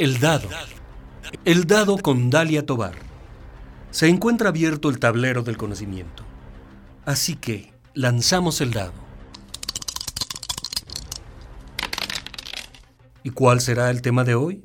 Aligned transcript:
El 0.00 0.18
dado. 0.18 0.48
El 1.44 1.66
dado 1.66 1.98
con 1.98 2.30
Dalia 2.30 2.64
Tobar. 2.64 2.94
Se 3.90 4.08
encuentra 4.08 4.48
abierto 4.48 4.88
el 4.88 4.98
tablero 4.98 5.42
del 5.42 5.58
conocimiento. 5.58 6.24
Así 7.04 7.36
que 7.36 7.74
lanzamos 7.92 8.62
el 8.62 8.70
dado. 8.72 8.94
¿Y 13.22 13.28
cuál 13.28 13.60
será 13.60 13.90
el 13.90 14.00
tema 14.00 14.24
de 14.24 14.34
hoy? 14.36 14.64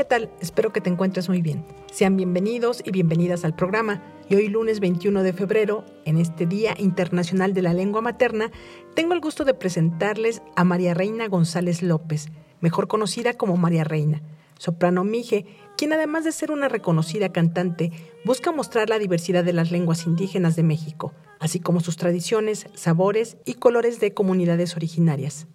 ¿Qué 0.00 0.04
tal? 0.04 0.30
Espero 0.40 0.72
que 0.72 0.80
te 0.80 0.88
encuentres 0.88 1.28
muy 1.28 1.42
bien. 1.42 1.62
Sean 1.92 2.16
bienvenidos 2.16 2.82
y 2.86 2.90
bienvenidas 2.90 3.44
al 3.44 3.54
programa. 3.54 4.02
Y 4.30 4.34
hoy 4.34 4.48
lunes 4.48 4.80
21 4.80 5.22
de 5.22 5.34
febrero, 5.34 5.84
en 6.06 6.16
este 6.16 6.46
Día 6.46 6.74
Internacional 6.78 7.52
de 7.52 7.60
la 7.60 7.74
Lengua 7.74 8.00
Materna, 8.00 8.50
tengo 8.94 9.12
el 9.12 9.20
gusto 9.20 9.44
de 9.44 9.52
presentarles 9.52 10.40
a 10.56 10.64
María 10.64 10.94
Reina 10.94 11.28
González 11.28 11.82
López, 11.82 12.30
mejor 12.62 12.88
conocida 12.88 13.34
como 13.34 13.58
María 13.58 13.84
Reina, 13.84 14.22
soprano 14.56 15.04
mije, 15.04 15.44
quien 15.76 15.92
además 15.92 16.24
de 16.24 16.32
ser 16.32 16.50
una 16.50 16.70
reconocida 16.70 17.30
cantante, 17.30 17.92
busca 18.24 18.52
mostrar 18.52 18.88
la 18.88 18.98
diversidad 18.98 19.44
de 19.44 19.52
las 19.52 19.70
lenguas 19.70 20.06
indígenas 20.06 20.56
de 20.56 20.62
México, 20.62 21.12
así 21.40 21.60
como 21.60 21.80
sus 21.80 21.98
tradiciones, 21.98 22.68
sabores 22.72 23.36
y 23.44 23.52
colores 23.52 24.00
de 24.00 24.14
comunidades 24.14 24.76
originarias. 24.76 25.46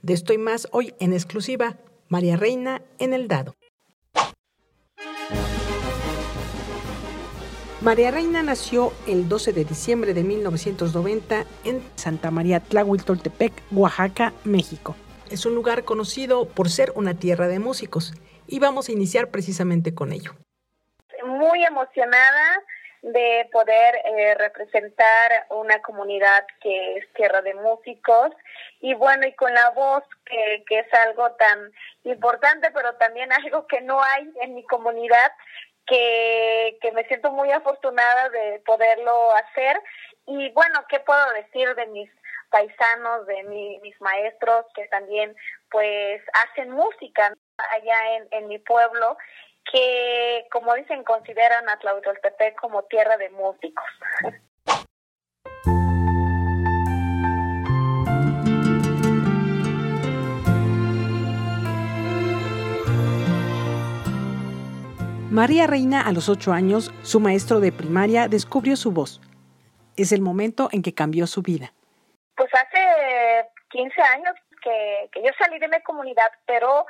De 0.00 0.14
esto 0.14 0.32
y 0.32 0.38
más 0.38 0.66
hoy 0.72 0.94
en 0.98 1.12
exclusiva 1.12 1.76
María 2.10 2.36
Reina 2.36 2.82
en 2.98 3.12
el 3.14 3.28
dado. 3.28 3.54
María 7.82 8.10
Reina 8.10 8.42
nació 8.42 8.92
el 9.06 9.28
12 9.28 9.52
de 9.52 9.64
diciembre 9.64 10.12
de 10.12 10.24
1990 10.24 11.44
en 11.62 11.80
Santa 11.94 12.32
María 12.32 12.58
Tlahuiltoltepec, 12.58 13.52
Oaxaca, 13.70 14.32
México. 14.42 14.96
Es 15.30 15.46
un 15.46 15.54
lugar 15.54 15.84
conocido 15.84 16.48
por 16.48 16.68
ser 16.68 16.92
una 16.96 17.14
tierra 17.14 17.46
de 17.46 17.60
músicos 17.60 18.12
y 18.48 18.58
vamos 18.58 18.88
a 18.88 18.92
iniciar 18.92 19.28
precisamente 19.28 19.94
con 19.94 20.12
ello. 20.12 20.34
Muy 21.24 21.64
emocionada 21.64 22.60
de 23.02 23.48
poder 23.52 23.96
eh, 24.04 24.34
representar 24.34 25.46
una 25.50 25.80
comunidad 25.80 26.46
que 26.60 26.98
es 26.98 27.12
tierra 27.14 27.40
de 27.42 27.54
músicos. 27.54 28.30
Y 28.80 28.94
bueno, 28.94 29.26
y 29.26 29.32
con 29.34 29.52
la 29.54 29.70
voz 29.70 30.04
que, 30.26 30.64
que 30.68 30.80
es 30.80 30.94
algo 30.94 31.30
tan 31.32 31.72
importante, 32.04 32.70
pero 32.72 32.94
también 32.96 33.32
algo 33.32 33.66
que 33.66 33.80
no 33.80 34.02
hay 34.02 34.30
en 34.42 34.54
mi 34.54 34.64
comunidad, 34.64 35.32
que, 35.86 36.78
que 36.80 36.92
me 36.92 37.04
siento 37.04 37.32
muy 37.32 37.50
afortunada 37.50 38.28
de 38.28 38.60
poderlo 38.64 39.34
hacer. 39.34 39.80
Y 40.26 40.50
bueno, 40.50 40.84
¿qué 40.88 41.00
puedo 41.00 41.32
decir 41.32 41.74
de 41.74 41.86
mis 41.86 42.10
paisanos, 42.50 43.26
de 43.26 43.42
mis 43.44 44.00
maestros 44.00 44.66
que 44.74 44.86
también 44.88 45.34
pues 45.70 46.20
hacen 46.44 46.70
música 46.70 47.32
allá 47.70 48.16
en, 48.16 48.28
en 48.32 48.48
mi 48.48 48.58
pueblo 48.58 49.16
que, 49.72 50.46
como 50.50 50.74
dicen, 50.74 51.04
consideran 51.04 51.68
a 51.68 51.78
Tlahuitoltepec 51.78 52.58
como 52.60 52.82
tierra 52.84 53.16
de 53.16 53.30
músicos. 53.30 53.84
María 65.30 65.68
Reina, 65.68 66.00
a 66.00 66.12
los 66.12 66.28
ocho 66.28 66.52
años, 66.52 66.92
su 67.02 67.20
maestro 67.20 67.60
de 67.60 67.70
primaria 67.70 68.26
descubrió 68.26 68.74
su 68.74 68.90
voz. 68.90 69.20
Es 69.96 70.10
el 70.10 70.20
momento 70.20 70.68
en 70.72 70.82
que 70.82 70.92
cambió 70.92 71.28
su 71.28 71.40
vida. 71.42 71.72
Pues 72.34 72.50
hace 72.52 73.48
15 73.70 74.02
años 74.02 74.34
que, 74.60 75.08
que 75.12 75.22
yo 75.22 75.30
salí 75.38 75.60
de 75.60 75.68
mi 75.68 75.80
comunidad, 75.82 76.30
pero 76.46 76.84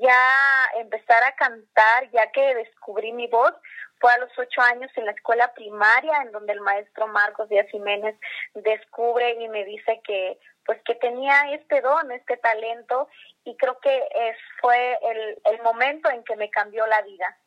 ya 0.00 0.70
empezar 0.76 1.22
a 1.24 1.34
cantar, 1.36 2.10
ya 2.10 2.30
que 2.32 2.54
descubrí 2.54 3.12
mi 3.12 3.26
voz, 3.28 3.52
fue 4.00 4.12
a 4.12 4.18
los 4.18 4.30
ocho 4.38 4.60
años 4.60 4.90
en 4.96 5.06
la 5.06 5.12
escuela 5.12 5.52
primaria, 5.54 6.22
en 6.22 6.32
donde 6.32 6.52
el 6.52 6.60
maestro 6.60 7.06
Marcos 7.06 7.48
Díaz 7.48 7.68
Jiménez 7.70 8.16
descubre 8.54 9.36
y 9.40 9.48
me 9.48 9.64
dice 9.64 10.00
que 10.04 10.38
pues 10.66 10.80
que 10.84 10.94
tenía 10.94 11.52
este 11.52 11.82
don, 11.82 12.10
este 12.10 12.38
talento, 12.38 13.08
y 13.44 13.54
creo 13.56 13.78
que 13.80 13.96
es, 13.96 14.36
fue 14.62 14.98
el, 15.02 15.38
el 15.44 15.62
momento 15.62 16.10
en 16.10 16.24
que 16.24 16.36
me 16.36 16.48
cambió 16.48 16.86
la 16.86 17.02
vida. 17.02 17.38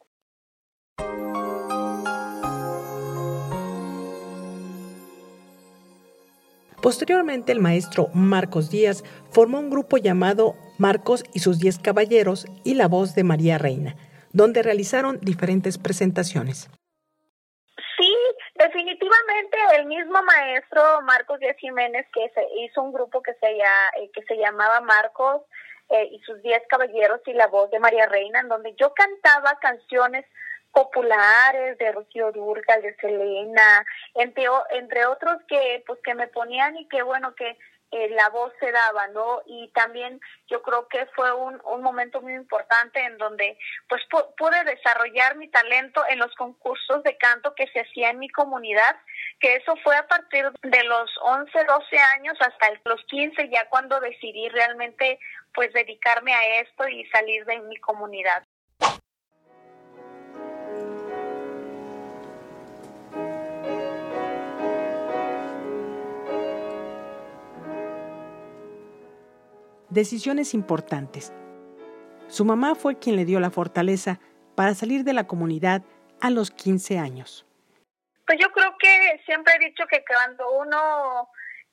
Posteriormente, 6.80 7.52
el 7.52 7.60
maestro 7.60 8.08
Marcos 8.14 8.70
Díaz 8.70 9.04
formó 9.32 9.60
un 9.60 9.72
grupo 9.72 9.98
llamado 9.98 10.56
Marcos 10.78 11.24
y 11.34 11.40
sus 11.40 11.60
Diez 11.60 11.80
Caballeros 11.80 12.46
y 12.64 12.76
la 12.76 12.88
voz 12.88 13.16
de 13.16 13.24
María 13.24 13.58
Reina, 13.58 13.96
donde 14.32 14.64
realizaron 14.64 15.20
diferentes 15.22 15.78
presentaciones. 15.78 16.70
Sí, 17.98 18.14
definitivamente 18.56 19.58
el 19.76 19.86
mismo 19.86 20.22
maestro 20.24 21.02
Marcos 21.04 21.40
Díaz 21.40 21.58
Jiménez 21.58 22.06
que 22.14 22.30
se 22.30 22.46
hizo 22.62 22.82
un 22.82 22.94
grupo 22.94 23.22
que 23.22 23.34
se, 23.36 23.48
eh, 23.48 24.38
llamaba 24.40 24.82
Marcos 24.82 25.42
eh, 25.90 26.10
y 26.12 26.20
sus 26.20 26.42
Diez 26.44 26.62
Caballeros 26.70 27.22
y 27.26 27.34
la 27.34 27.48
voz 27.48 27.72
de 27.72 27.80
María 27.80 28.06
Reina, 28.06 28.42
en 28.42 28.50
donde 28.50 28.76
yo 28.80 28.94
cantaba 28.94 29.58
canciones 29.60 30.26
populares 30.72 31.78
de 31.80 31.92
Rocío 31.92 32.32
Durcal, 32.32 32.82
de 32.84 32.96
Selena, 32.98 33.86
entre, 34.14 34.46
entre 34.72 35.06
otros 35.08 35.38
que 35.48 35.84
pues 35.88 36.00
que 36.04 36.14
me 36.14 36.28
ponían 36.28 36.78
y 36.78 36.88
que 36.88 37.02
bueno 37.02 37.34
que 37.34 37.58
eh, 37.92 38.10
la 38.10 38.30
voz 38.30 38.52
se 38.60 38.72
daba, 38.72 39.08
¿no? 39.08 39.42
Y 39.46 39.70
también 39.70 40.20
yo 40.48 40.62
creo 40.62 40.88
que 40.88 41.06
fue 41.16 41.32
un, 41.34 41.62
un 41.64 41.82
momento 41.82 42.22
muy 42.22 42.34
importante 42.34 43.00
en 43.04 43.18
donde 43.18 43.58
pues 43.88 44.02
pude 44.38 44.64
desarrollar 44.66 45.38
mi 45.38 45.48
talento 45.48 46.04
en 46.10 46.20
los 46.20 46.34
concursos 46.36 47.02
de 47.04 47.18
canto 47.18 47.56
que 47.56 47.68
se 47.68 47.82
hacía 47.82 48.10
en 48.10 48.20
mi 48.20 48.30
comunidad, 48.30 48.98
que 49.40 49.56
eso 49.56 49.76
fue 49.84 49.96
a 49.96 50.08
partir 50.08 50.46
de 50.64 50.84
los 50.84 51.10
11, 51.22 51.64
12 51.64 51.98
años 52.16 52.38
hasta 52.40 52.72
los 52.86 53.04
15 53.06 53.50
ya 53.50 53.70
cuando 53.70 54.00
decidí 54.00 54.50
realmente 54.50 55.20
pues 55.54 55.72
dedicarme 55.74 56.34
a 56.34 56.62
esto 56.62 56.88
y 56.88 57.06
salir 57.08 57.46
de 57.46 57.60
mi 57.60 57.78
comunidad. 57.78 58.44
Decisiones 69.98 70.54
importantes. 70.54 71.34
Su 72.28 72.46
mamá 72.46 72.76
fue 72.76 73.00
quien 73.00 73.16
le 73.16 73.26
dio 73.26 73.40
la 73.40 73.50
fortaleza 73.50 74.20
para 74.56 74.76
salir 74.76 75.04
de 75.04 75.14
la 75.14 75.26
comunidad 75.26 75.82
a 76.22 76.30
los 76.30 76.52
15 76.52 77.00
años. 77.00 77.46
Pues 78.28 78.38
yo 78.40 78.52
creo 78.52 78.76
que 78.78 79.22
siempre 79.26 79.54
he 79.56 79.66
dicho 79.66 79.86
que 79.88 80.04
cuando 80.06 80.52
uno 80.52 81.30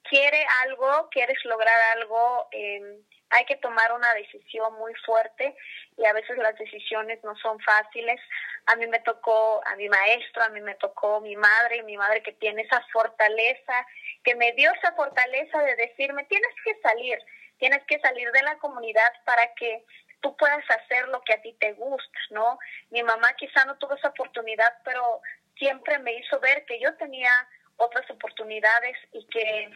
quiere 0.09 0.47
algo, 0.65 1.09
quieres 1.11 1.39
lograr 1.45 1.77
algo, 1.97 2.49
em, 2.53 3.03
hay 3.31 3.45
que 3.45 3.57
tomar 3.57 3.93
una 3.93 4.15
decisión 4.15 4.73
muy 4.75 4.95
fuerte 5.05 5.55
y 5.99 6.07
a 6.07 6.13
veces 6.13 6.39
las 6.39 6.57
decisiones 6.57 7.23
no 7.25 7.37
son 7.37 7.59
fáciles. 7.61 8.21
A 8.67 8.77
mí 8.77 8.87
me 8.87 9.01
tocó 9.01 9.61
a 9.67 9.77
mi 9.77 9.89
maestro, 9.89 10.45
a 10.45 10.49
mí 10.49 10.61
me 10.61 10.77
tocó 10.77 11.21
mi 11.21 11.37
madre, 11.37 11.83
mi 11.83 11.97
madre 11.97 12.23
que 12.23 12.33
tiene 12.33 12.63
esa 12.63 12.81
fortaleza, 12.93 13.87
que 14.23 14.35
me 14.37 14.53
dio 14.53 14.71
esa 14.73 14.93
fortaleza 14.93 15.59
de 15.63 15.77
decirme, 15.77 16.25
tienes 16.25 16.55
que 16.65 16.75
salir, 16.81 17.19
tienes 17.59 17.83
que 17.85 17.99
salir 18.01 18.31
de 18.33 18.43
la 18.43 18.59
comunidad 18.59 19.13
para 19.25 19.55
que 19.55 19.85
tú 20.21 20.37
puedas 20.37 20.65
hacer 20.71 21.09
lo 21.09 21.21
que 21.23 21.35
a 21.35 21.43
ti 21.43 21.53
te 21.61 21.73
gusta, 21.75 22.19
¿no? 22.31 22.59
Mi 22.91 23.03
mamá 23.03 23.35
quizá 23.37 23.65
no 23.65 23.77
tuvo 23.77 23.95
esa 23.95 24.09
oportunidad, 24.09 24.73
pero 24.85 25.21
siempre 25.57 25.99
me 25.99 26.15
hizo 26.15 26.41
ver 26.41 26.65
que 26.65 26.81
yo 26.81 26.95
tenía 26.97 27.31
otras 27.77 28.09
oportunidades 28.11 28.97
y 29.13 29.27
que 29.27 29.71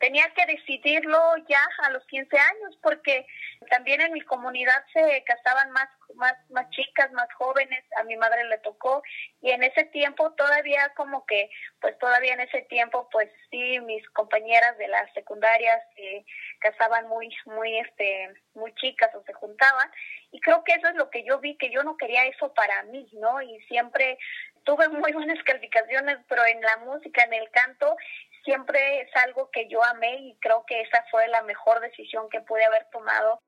tenía 0.00 0.28
que 0.34 0.46
decidirlo 0.46 1.18
ya 1.48 1.60
a 1.84 1.90
los 1.90 2.04
15 2.06 2.36
años 2.36 2.78
porque 2.82 3.26
también 3.70 4.00
en 4.00 4.12
mi 4.12 4.22
comunidad 4.22 4.84
se 4.92 5.22
casaban 5.24 5.70
más 5.70 5.88
más 6.16 6.34
más 6.50 6.68
chicas, 6.70 7.12
más 7.12 7.32
jóvenes, 7.34 7.84
a 7.98 8.02
mi 8.04 8.16
madre 8.16 8.44
le 8.44 8.58
tocó 8.58 9.02
y 9.40 9.50
en 9.50 9.62
ese 9.62 9.84
tiempo 9.84 10.32
todavía 10.32 10.92
como 10.96 11.24
que 11.26 11.48
pues 11.80 11.96
todavía 11.98 12.34
en 12.34 12.40
ese 12.40 12.62
tiempo 12.62 13.08
pues 13.12 13.30
sí 13.50 13.78
mis 13.80 14.08
compañeras 14.10 14.76
de 14.78 14.88
las 14.88 15.12
secundarias 15.12 15.80
se 15.94 16.24
casaban 16.58 17.06
muy 17.06 17.28
muy 17.44 17.78
este 17.78 18.32
muy 18.54 18.74
chicas 18.74 19.14
o 19.14 19.22
se 19.22 19.34
juntaban 19.34 19.90
y 20.32 20.40
creo 20.40 20.64
que 20.64 20.72
eso 20.72 20.88
es 20.88 20.94
lo 20.94 21.10
que 21.10 21.24
yo 21.24 21.38
vi 21.38 21.56
que 21.56 21.70
yo 21.70 21.82
no 21.82 21.96
quería 21.96 22.24
eso 22.26 22.52
para 22.54 22.82
mí, 22.84 23.08
¿no? 23.14 23.42
Y 23.42 23.60
siempre 23.62 24.18
tuve 24.64 24.88
muy 24.88 25.12
buenas 25.12 25.42
calificaciones, 25.44 26.18
pero 26.28 26.44
en 26.46 26.60
la 26.60 26.76
música, 26.78 27.24
en 27.24 27.34
el 27.34 27.50
canto, 27.50 27.96
siempre 28.44 29.02
es 29.02 29.16
algo 29.24 29.50
que 29.50 29.68
yo 29.68 29.82
amé 29.84 30.16
y 30.20 30.38
creo 30.40 30.64
que 30.66 30.80
esa 30.80 31.04
fue 31.10 31.26
la 31.28 31.42
mejor 31.42 31.80
decisión 31.80 32.28
que 32.30 32.40
pude 32.40 32.64
haber 32.64 32.86
tomado. 32.90 33.40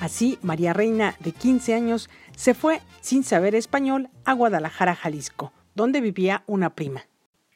Así, 0.00 0.38
María 0.42 0.74
Reina, 0.74 1.14
de 1.20 1.32
15 1.32 1.74
años, 1.74 2.10
se 2.36 2.52
fue 2.52 2.80
sin 3.00 3.24
saber 3.24 3.54
español 3.54 4.10
a 4.26 4.34
Guadalajara, 4.34 4.94
Jalisco, 4.94 5.52
donde 5.74 6.02
vivía 6.02 6.42
una 6.46 6.74
prima. 6.74 7.06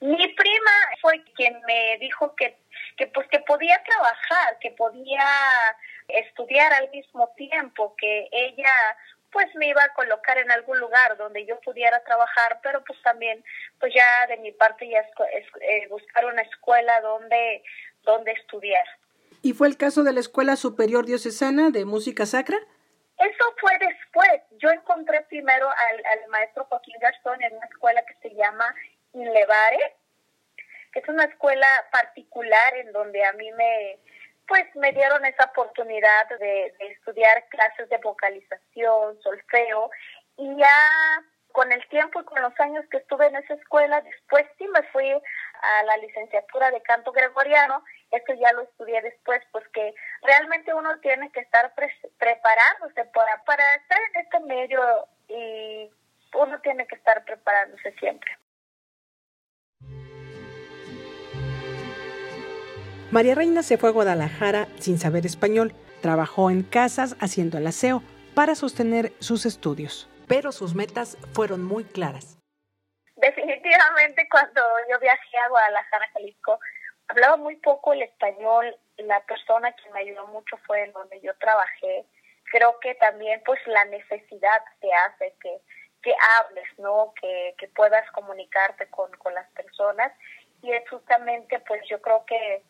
Mi 0.01 0.29
prima 0.29 0.71
fue 1.03 1.23
quien 1.35 1.61
me 1.67 1.99
dijo 1.99 2.35
que, 2.37 2.57
que, 2.97 3.07
pues, 3.09 3.29
que 3.29 3.41
podía 3.41 3.83
trabajar, 3.85 4.59
que 4.61 4.71
podía 4.71 5.27
estudiar 6.09 6.73
al 6.73 6.89
mismo 6.91 7.29
tiempo, 7.37 7.95
que 7.99 8.29
ella 8.33 8.73
pues 9.33 9.47
me 9.55 9.69
iba 9.69 9.83
a 9.83 9.93
colocar 9.95 10.39
en 10.39 10.51
algún 10.51 10.79
lugar 10.81 11.17
donde 11.17 11.45
yo 11.45 11.61
pudiera 11.61 12.03
trabajar, 12.05 12.61
pero 12.63 12.83
pues 12.85 13.01
también 13.03 13.45
pues 13.79 13.93
ya 13.95 14.27
de 14.27 14.39
mi 14.39 14.53
parte 14.53 14.89
ya 14.89 15.01
es, 15.01 15.47
eh, 15.61 15.89
buscar 15.89 16.25
una 16.27 16.43
escuela 16.43 17.01
donde 17.01 17.63
donde 18.03 18.33
estudiar. 18.33 18.85
¿Y 19.43 19.53
fue 19.53 19.69
el 19.69 19.77
caso 19.77 20.03
de 20.03 20.13
la 20.13 20.21
Escuela 20.21 20.57
Superior 20.57 21.05
Diocesana 21.05 21.71
de 21.71 21.85
Música 21.85 22.27
Sacra? 22.27 22.57
Eso 23.19 23.55
fue 23.61 23.73
después. 23.79 24.41
Yo 24.59 24.71
encontré 24.71 25.21
primero 25.29 25.69
al, 25.69 26.07
al 26.07 26.29
maestro 26.29 26.65
Joaquín 26.65 26.95
Garzón 27.01 27.43
en 27.43 27.57
una 27.57 27.67
escuela 27.67 28.03
que 28.07 28.15
se 28.29 28.35
llama 28.35 28.75
Inlevare, 29.13 29.97
que 30.93 31.01
es 31.01 31.09
una 31.09 31.25
escuela 31.25 31.67
particular 31.93 32.77
en 32.77 32.93
donde 32.93 33.25
a 33.25 33.33
mí 33.33 33.51
me, 33.53 33.99
pues 34.49 34.65
me 34.75 34.93
dieron 34.93 35.25
esa 35.27 35.45
oportunidad 35.45 36.27
de, 36.39 36.75
estudiar 36.81 37.47
clases 37.51 37.89
de 37.91 37.99
vocalización, 37.99 39.21
solfeo, 39.21 39.91
y 40.37 40.57
ya 40.57 40.75
con 41.53 41.71
el 41.71 41.87
tiempo 41.89 42.21
y 42.21 42.25
con 42.25 42.41
los 42.41 42.59
años 42.61 42.85
que 42.91 42.99
estuve 42.99 43.27
en 43.27 43.37
esa 43.37 43.55
escuela, 43.55 44.01
después 44.01 44.47
sí 44.57 44.67
me 44.69 44.83
fui 44.85 45.11
a 45.11 45.83
la 45.85 45.97
licenciatura 45.99 46.71
de 46.71 46.81
canto 46.83 47.13
gregoriano, 47.13 47.85
eso 48.11 48.33
ya 48.35 48.53
lo 48.53 48.63
estudié 48.63 49.03
después, 49.03 49.43
pues 49.53 49.67
que 49.69 49.95
realmente 50.23 50.73
uno 50.73 50.99
tiene 51.01 51.31
que 51.33 51.41
estar 51.41 51.75
preparándose 51.75 53.05
para, 53.13 53.43
para 53.45 53.75
estar 53.75 53.99
en 54.15 54.23
este 54.23 54.41
medio 54.41 55.09
María 63.11 63.35
Reina 63.35 63.63
se 63.63 63.79
fue 63.79 63.89
a 63.89 63.93
Guadalajara 63.93 64.67
sin 64.79 64.99
saber 64.99 65.25
español, 65.25 65.73
trabajó 66.03 66.51
en 66.51 66.63
casas 66.63 67.17
haciendo 67.21 67.57
el 67.57 67.67
aseo 67.67 68.03
para 68.35 68.55
sostener 68.55 69.13
sus 69.19 69.47
estudios, 69.47 70.11
pero 70.29 70.53
sus 70.53 70.75
metas 70.75 71.17
fueron 71.33 71.65
muy 71.65 71.85
claras. 71.85 72.37
Definitivamente 73.17 74.29
cuando 74.31 74.61
yo 74.91 75.01
viajé 75.01 75.39
a 75.39 75.49
Guadalajara, 75.49 76.07
Jalisco, 76.13 76.61
hablaba 77.09 77.39
muy 77.39 77.57
poco 77.57 77.95
el 77.95 78.03
español, 78.03 78.77
la 78.99 79.21
persona 79.25 79.73
que 79.73 79.91
me 79.91 80.01
ayudó 80.01 80.27
mucho 80.27 80.59
fue 80.67 80.85
en 80.85 80.93
donde 80.93 81.19
yo 81.23 81.35
trabajé. 81.39 82.05
Creo 82.53 82.79
que 82.81 82.95
también 82.97 83.41
pues 83.47 83.59
la 83.69 83.87
necesidad 83.87 84.63
te 84.83 84.89
hace 84.93 85.35
que, 85.41 85.63
que 86.03 86.15
hables, 86.41 86.67
¿no? 86.77 87.15
Que, 87.19 87.55
que 87.57 87.69
puedas 87.69 88.09
comunicarte 88.11 88.87
con, 88.91 89.11
con 89.17 89.33
las 89.33 89.49
personas 89.53 90.13
y 90.61 90.73
es 90.73 90.87
justamente 90.91 91.59
pues 91.61 91.81
yo 91.89 92.03
creo 92.03 92.27
que 92.27 92.63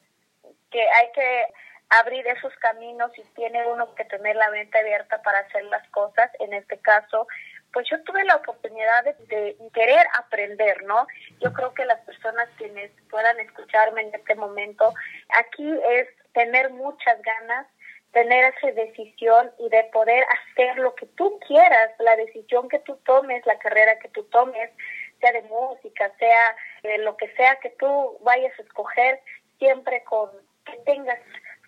que 0.70 0.80
hay 0.80 1.12
que 1.12 1.46
abrir 1.90 2.26
esos 2.26 2.54
caminos 2.56 3.10
y 3.16 3.22
tiene 3.34 3.66
uno 3.66 3.94
que 3.94 4.04
tener 4.04 4.36
la 4.36 4.50
mente 4.50 4.78
abierta 4.78 5.22
para 5.22 5.38
hacer 5.38 5.64
las 5.64 5.86
cosas. 5.88 6.30
En 6.38 6.52
este 6.52 6.78
caso, 6.78 7.26
pues 7.72 7.88
yo 7.90 8.02
tuve 8.04 8.24
la 8.24 8.36
oportunidad 8.36 9.04
de, 9.04 9.56
querer 9.72 10.06
aprender, 10.18 10.82
¿no? 10.84 11.06
Yo 11.40 11.52
creo 11.52 11.72
que 11.74 11.84
las 11.84 12.00
personas 12.00 12.48
quienes 12.56 12.90
puedan 13.10 13.38
escucharme 13.40 14.02
en 14.02 14.14
este 14.14 14.34
momento, 14.34 14.92
aquí 15.38 15.70
es 15.90 16.08
tener 16.32 16.70
muchas 16.70 17.20
ganas, 17.22 17.66
tener 18.12 18.54
esa 18.54 18.72
decisión 18.72 19.52
y 19.58 19.68
de 19.68 19.84
poder 19.92 20.24
hacer 20.24 20.78
lo 20.78 20.94
que 20.94 21.06
tú 21.06 21.38
quieras, 21.46 21.90
la 21.98 22.16
decisión 22.16 22.68
que 22.68 22.78
tú 22.80 22.96
tomes, 23.04 23.44
la 23.46 23.58
carrera 23.58 23.98
que 23.98 24.08
tú 24.08 24.24
tomes, 24.24 24.70
sea 25.20 25.32
de 25.32 25.42
música, 25.42 26.10
sea 26.18 26.56
de 26.82 26.98
lo 26.98 27.16
que 27.16 27.28
sea 27.34 27.56
que 27.56 27.70
tú 27.70 28.18
vayas 28.22 28.56
a 28.58 28.62
escoger, 28.62 29.20
siempre 29.58 30.02
con 30.04 30.30
que 30.64 30.76
tengas 30.84 31.18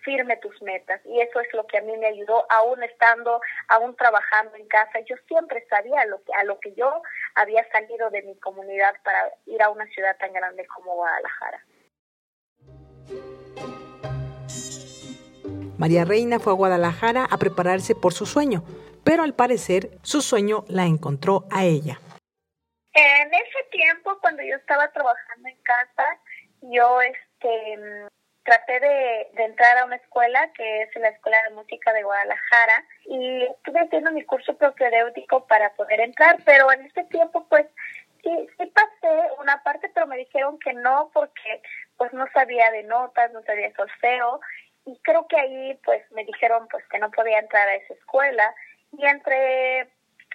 firme 0.03 0.37
tus 0.37 0.59
metas. 0.61 0.99
Y 1.05 1.21
eso 1.21 1.39
es 1.39 1.47
lo 1.53 1.65
que 1.67 1.77
a 1.77 1.81
mí 1.81 1.95
me 1.97 2.07
ayudó 2.07 2.45
aún 2.49 2.81
estando 2.83 3.39
aún 3.67 3.95
trabajando 3.95 4.55
en 4.55 4.67
casa. 4.67 4.99
Yo 5.07 5.15
siempre 5.27 5.65
sabía 5.69 6.05
lo 6.05 6.23
que 6.23 6.33
a 6.33 6.43
lo 6.43 6.59
que 6.59 6.73
yo 6.73 7.01
había 7.35 7.67
salido 7.71 8.09
de 8.09 8.23
mi 8.23 8.35
comunidad 8.39 8.95
para 9.03 9.31
ir 9.45 9.61
a 9.61 9.69
una 9.69 9.85
ciudad 9.87 10.17
tan 10.17 10.33
grande 10.33 10.65
como 10.67 10.95
Guadalajara. 10.95 11.63
María 15.77 16.05
Reina 16.05 16.39
fue 16.39 16.53
a 16.53 16.55
Guadalajara 16.55 17.27
a 17.29 17.37
prepararse 17.37 17.95
por 17.95 18.13
su 18.13 18.25
sueño 18.25 18.63
pero 19.03 19.23
al 19.23 19.33
parecer 19.33 19.89
su 20.03 20.21
sueño 20.21 20.63
la 20.67 20.85
encontró 20.85 21.45
a 21.51 21.63
ella. 21.63 21.99
En 22.93 23.33
ese 23.33 23.63
tiempo 23.71 24.17
cuando 24.19 24.43
yo 24.43 24.55
estaba 24.55 24.91
trabajando 24.91 25.47
en 25.47 25.61
casa 25.63 26.05
yo 26.61 27.01
este 27.01 27.30
traté 28.43 28.79
de, 28.79 29.43
entrar 29.43 29.77
a 29.77 29.85
una 29.85 29.95
escuela 29.95 30.51
que 30.53 30.83
es 30.83 30.95
la 30.95 31.09
Escuela 31.09 31.37
de 31.47 31.55
Música 31.55 31.93
de 31.93 32.03
Guadalajara 32.03 32.85
y 33.05 33.43
estuve 33.43 33.79
haciendo 33.79 34.11
mi 34.11 34.23
curso 34.23 34.55
propedéutico 34.57 35.45
para 35.47 35.73
poder 35.73 36.01
entrar, 36.01 36.37
pero 36.45 36.71
en 36.71 36.85
ese 36.85 37.03
tiempo 37.05 37.45
pues 37.49 37.65
sí, 38.23 38.47
sí 38.57 38.65
pasé 38.67 39.31
una 39.39 39.61
parte, 39.63 39.89
pero 39.93 40.07
me 40.07 40.17
dijeron 40.17 40.59
que 40.59 40.73
no 40.73 41.11
porque 41.13 41.61
pues 41.97 42.13
no 42.13 42.25
sabía 42.33 42.71
de 42.71 42.83
notas, 42.83 43.31
no 43.31 43.43
sabía 43.43 43.73
solfeo 43.75 44.41
y 44.85 44.99
creo 45.03 45.27
que 45.27 45.39
ahí 45.39 45.79
pues 45.83 46.03
me 46.11 46.25
dijeron 46.25 46.67
pues 46.69 46.85
que 46.87 46.99
no 46.99 47.11
podía 47.11 47.39
entrar 47.39 47.67
a 47.67 47.75
esa 47.75 47.93
escuela 47.93 48.53
y 48.97 49.05
entre 49.05 49.89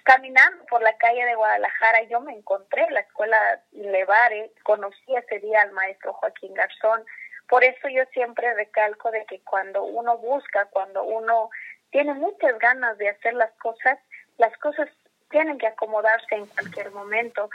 caminando 0.07 0.63
por 0.69 0.81
la 0.81 0.95
calle 0.95 1.25
de 1.25 1.35
Guadalajara 1.35 2.03
yo 2.03 2.21
me 2.21 2.31
encontré 2.31 2.85
en 2.85 2.93
la 2.93 3.01
escuela 3.01 3.37
Levare, 3.73 4.53
conocí 4.63 5.13
ese 5.13 5.39
día 5.39 5.61
al 5.61 5.73
maestro 5.73 6.13
Joaquín 6.13 6.53
Garzón, 6.53 7.03
por 7.49 7.65
eso 7.65 7.89
yo 7.89 8.03
siempre 8.13 8.53
recalco 8.53 9.11
de 9.11 9.25
que 9.25 9.41
cuando 9.41 9.83
uno 9.83 10.17
busca, 10.17 10.67
cuando 10.67 11.03
uno 11.03 11.49
tiene 11.91 12.13
muchas 12.13 12.57
ganas 12.57 12.97
de 12.97 13.09
hacer 13.09 13.33
las 13.33 13.51
cosas, 13.55 13.99
las 14.37 14.57
cosas 14.59 14.87
tienen 15.29 15.57
que 15.57 15.67
acomodarse 15.67 16.35
en 16.35 16.45
cualquier 16.45 16.89
momento. 16.91 17.49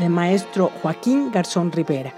El 0.00 0.10
maestro 0.10 0.66
Joaquín 0.82 1.30
Garzón 1.30 1.70
Rivera, 1.70 2.10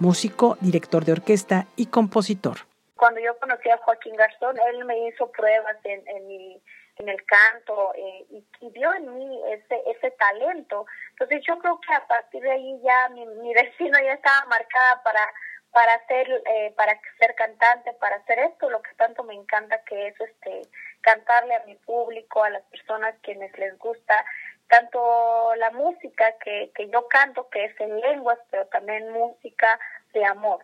músico, 0.00 0.56
director 0.60 1.04
de 1.04 1.12
orquesta 1.12 1.66
y 1.76 1.86
compositor. 1.86 2.56
Cuando 2.96 3.20
yo 3.20 3.38
conocí 3.38 3.70
a 3.70 3.78
Joaquín 3.78 4.16
Garzón, 4.16 4.56
él 4.72 4.84
me 4.86 5.06
hizo 5.06 5.30
pruebas 5.30 5.76
en, 5.84 6.02
en 6.08 6.26
mi 6.26 6.60
en 6.96 7.08
el 7.08 7.24
canto 7.24 7.92
eh, 7.94 8.26
y, 8.30 8.70
vio 8.70 8.92
en 8.94 9.18
mí 9.18 9.40
ese, 9.48 9.82
ese 9.86 10.10
talento. 10.12 10.86
Entonces 11.10 11.42
yo 11.46 11.58
creo 11.58 11.80
que 11.80 11.94
a 11.94 12.06
partir 12.06 12.42
de 12.42 12.50
ahí 12.50 12.80
ya 12.82 13.08
mi, 13.10 13.26
mi 13.26 13.54
destino 13.54 13.98
ya 13.98 14.14
estaba 14.14 14.46
marcada 14.46 15.02
para 15.02 15.32
para 15.72 16.06
ser 16.06 16.28
eh, 16.44 16.74
para 16.76 17.00
ser 17.18 17.34
cantante 17.34 17.94
para 17.94 18.16
hacer 18.16 18.38
esto 18.40 18.68
lo 18.68 18.82
que 18.82 18.94
tanto 18.96 19.24
me 19.24 19.32
encanta 19.32 19.82
que 19.84 20.08
es 20.08 20.20
este 20.20 20.68
cantarle 21.00 21.54
a 21.54 21.64
mi 21.64 21.76
público 21.76 22.44
a 22.44 22.50
las 22.50 22.62
personas 22.64 23.14
quienes 23.22 23.56
les 23.58 23.78
gusta 23.78 24.22
tanto 24.68 25.54
la 25.56 25.70
música 25.70 26.36
que, 26.44 26.70
que 26.74 26.90
yo 26.90 27.08
canto 27.08 27.48
que 27.48 27.64
es 27.64 27.80
en 27.80 28.00
lenguas 28.00 28.38
pero 28.50 28.66
también 28.66 29.10
música 29.12 29.80
de 30.12 30.24
amor 30.26 30.62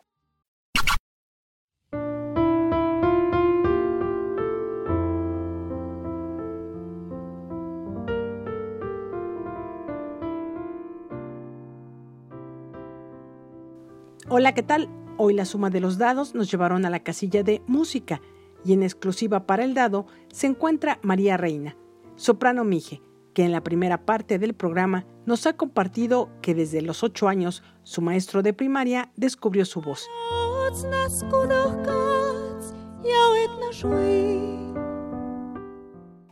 Hola, 14.38 14.54
¿qué 14.54 14.62
tal? 14.62 14.88
Hoy 15.16 15.34
la 15.34 15.44
suma 15.44 15.68
de 15.68 15.80
los 15.80 15.98
dados 15.98 16.36
nos 16.36 16.48
llevaron 16.48 16.84
a 16.84 16.90
la 16.90 17.00
casilla 17.00 17.42
de 17.42 17.60
música 17.66 18.20
y 18.64 18.72
en 18.72 18.84
exclusiva 18.84 19.48
para 19.48 19.64
el 19.64 19.74
dado 19.74 20.06
se 20.30 20.46
encuentra 20.46 21.00
María 21.02 21.36
Reina, 21.36 21.76
soprano 22.14 22.62
Mije, 22.62 23.02
que 23.34 23.42
en 23.42 23.50
la 23.50 23.64
primera 23.64 24.06
parte 24.06 24.38
del 24.38 24.54
programa 24.54 25.06
nos 25.26 25.44
ha 25.48 25.54
compartido 25.54 26.30
que 26.40 26.54
desde 26.54 26.82
los 26.82 27.02
ocho 27.02 27.26
años 27.26 27.64
su 27.82 28.00
maestro 28.00 28.44
de 28.44 28.52
primaria 28.52 29.10
descubrió 29.16 29.64
su 29.64 29.80
voz. 29.80 30.06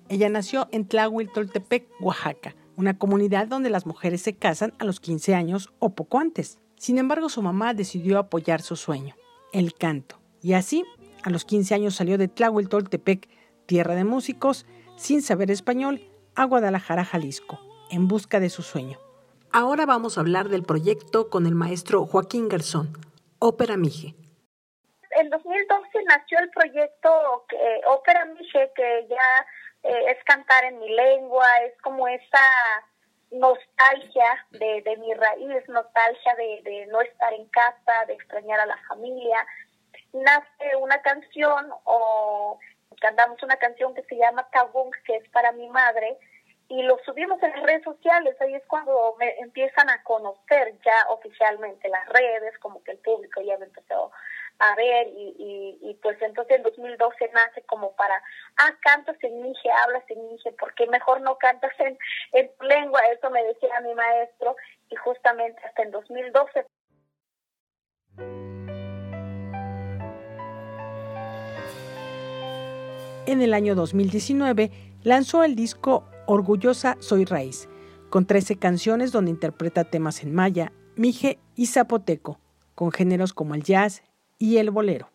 Ella 0.09 0.29
nació 0.29 0.69
en 0.71 0.87
Tlahuiltoltepec, 0.87 1.89
Oaxaca, 1.99 2.55
una 2.77 2.97
comunidad 2.99 3.49
donde 3.49 3.69
las 3.69 3.85
mujeres 3.85 4.23
se 4.23 4.37
casan 4.37 4.75
a 4.79 4.85
los 4.85 5.01
15 5.01 5.35
años 5.35 5.73
o 5.81 5.97
poco 5.97 6.21
antes. 6.21 6.61
Sin 6.77 6.99
embargo, 6.99 7.29
su 7.29 7.43
mamá 7.43 7.75
decidió 7.75 8.19
apoyar 8.19 8.63
su 8.63 8.77
sueño, 8.77 9.15
el 9.53 9.75
canto. 9.75 10.19
Y 10.43 10.53
así, 10.53 10.85
a 11.25 11.31
los 11.31 11.45
15 11.45 11.75
años 11.75 11.95
salió 11.97 12.19
de 12.19 12.29
Tlahueltoltepec, 12.29 13.29
tierra 13.67 13.95
de 13.95 14.05
músicos, 14.05 14.67
sin 14.97 15.23
saber 15.23 15.51
español, 15.51 16.01
a 16.35 16.45
Guadalajara, 16.45 17.05
Jalisco, 17.05 17.59
en 17.91 18.09
busca 18.09 18.41
de 18.41 18.51
su 18.51 18.63
sueño. 18.63 18.99
Ahora 19.53 19.87
vamos 19.87 20.17
a 20.17 20.21
hablar 20.21 20.49
del 20.49 20.63
proyecto 20.63 21.31
con 21.31 21.47
el 21.47 21.55
maestro 21.55 22.05
Joaquín 22.05 22.49
Garzón, 22.49 22.93
Ópera 23.39 23.77
Mije. 23.77 24.15
en 25.19 25.31
2012 25.31 25.89
nació 26.07 26.39
el 26.41 26.51
proyecto 26.51 27.09
Ópera 27.89 28.27
Mije, 28.27 28.71
que 28.77 29.07
ya 29.09 29.47
eh, 29.83 30.11
es 30.11 30.23
cantar 30.25 30.65
en 30.65 30.79
mi 30.79 30.95
lengua, 30.95 31.47
es 31.67 31.81
como 31.81 32.07
esa 32.07 32.39
nostalgia 33.39 34.47
de, 34.51 34.83
de 34.83 34.97
mi 34.99 35.15
raíz, 35.15 35.69
nostalgia 35.69 36.35
de, 36.37 36.61
de 36.63 36.87
no 36.87 37.01
estar 37.01 37.33
en 37.33 37.47
casa, 37.49 38.05
de 38.07 38.15
extrañar 38.15 38.61
a 38.61 38.67
la 38.67 38.79
familia. 38.89 39.47
Nace 40.13 40.77
una 40.77 41.01
canción 41.03 41.71
o 41.85 42.59
cantamos 43.01 43.43
una 43.43 43.57
canción 43.57 43.95
que 43.95 44.03
se 44.05 44.17
llama 44.17 44.49
Tabung, 44.51 44.91
que 45.05 45.17
es 45.17 45.29
para 45.31 45.53
mi 45.53 45.69
madre, 45.69 46.19
y 46.69 46.83
lo 46.83 46.99
subimos 47.05 47.41
en 47.43 47.51
las 47.53 47.63
redes 47.63 47.85
sociales, 47.85 48.37
ahí 48.41 48.55
es 48.55 48.67
cuando 48.67 49.15
me 49.19 49.39
empiezan 49.39 49.89
a 49.89 50.03
conocer 50.03 50.75
ya 50.85 51.09
oficialmente 51.11 51.89
las 51.89 52.09
redes, 52.09 52.59
como 52.59 52.83
que 52.83 52.93
el 52.93 52.99
público 52.99 53.41
ya 53.41 53.57
me 53.59 53.67
empezó 53.67 54.11
a 54.59 54.75
ver 54.75 55.09
y, 55.09 55.79
y, 55.83 55.95
pues 56.03 56.21
entonces 56.23 56.57
en 56.57 56.63
2012 56.63 57.31
nace 57.33 57.63
como 57.63 57.95
para, 57.97 58.23
ah, 58.59 58.75
cantas 58.81 59.17
en 59.23 59.43
Mije, 59.43 59.71
hablas 59.71 60.05
en 60.09 60.27
Mije, 60.29 60.53
porque 60.59 60.87
mejor 60.87 61.21
no 61.21 61.37
cantas 61.37 61.73
en, 61.79 61.99
en 62.33 62.51
tu 62.57 62.65
lengua? 62.65 63.01
Eso 63.13 63.31
me 63.31 63.43
decía 63.45 63.81
mi 63.81 63.95
maestro 63.95 64.57
y 64.89 64.97
justamente 64.97 65.61
hasta 65.65 65.83
en 65.83 65.91
2012 65.91 66.67
En 73.27 73.43
el 73.43 73.55
año 73.55 73.75
2019 73.75 74.71
lanzó 75.03 75.43
el 75.43 75.57
disco 75.57 76.05
Orgullosa 76.27 76.97
Soy 77.01 77.25
Raíz, 77.25 77.69
con 78.09 78.25
13 78.25 78.57
canciones 78.57 79.11
donde 79.11 79.33
interpreta 79.33 79.83
temas 79.83 80.23
en 80.23 80.33
maya, 80.33 80.73
mije 80.95 81.41
y 81.57 81.67
zapoteco, 81.67 82.39
con 82.77 82.93
géneros 82.93 83.33
como 83.33 83.57
el 83.57 83.65
jazz 83.65 84.05
y 84.39 84.59
el 84.59 84.71
bolero. 84.71 85.09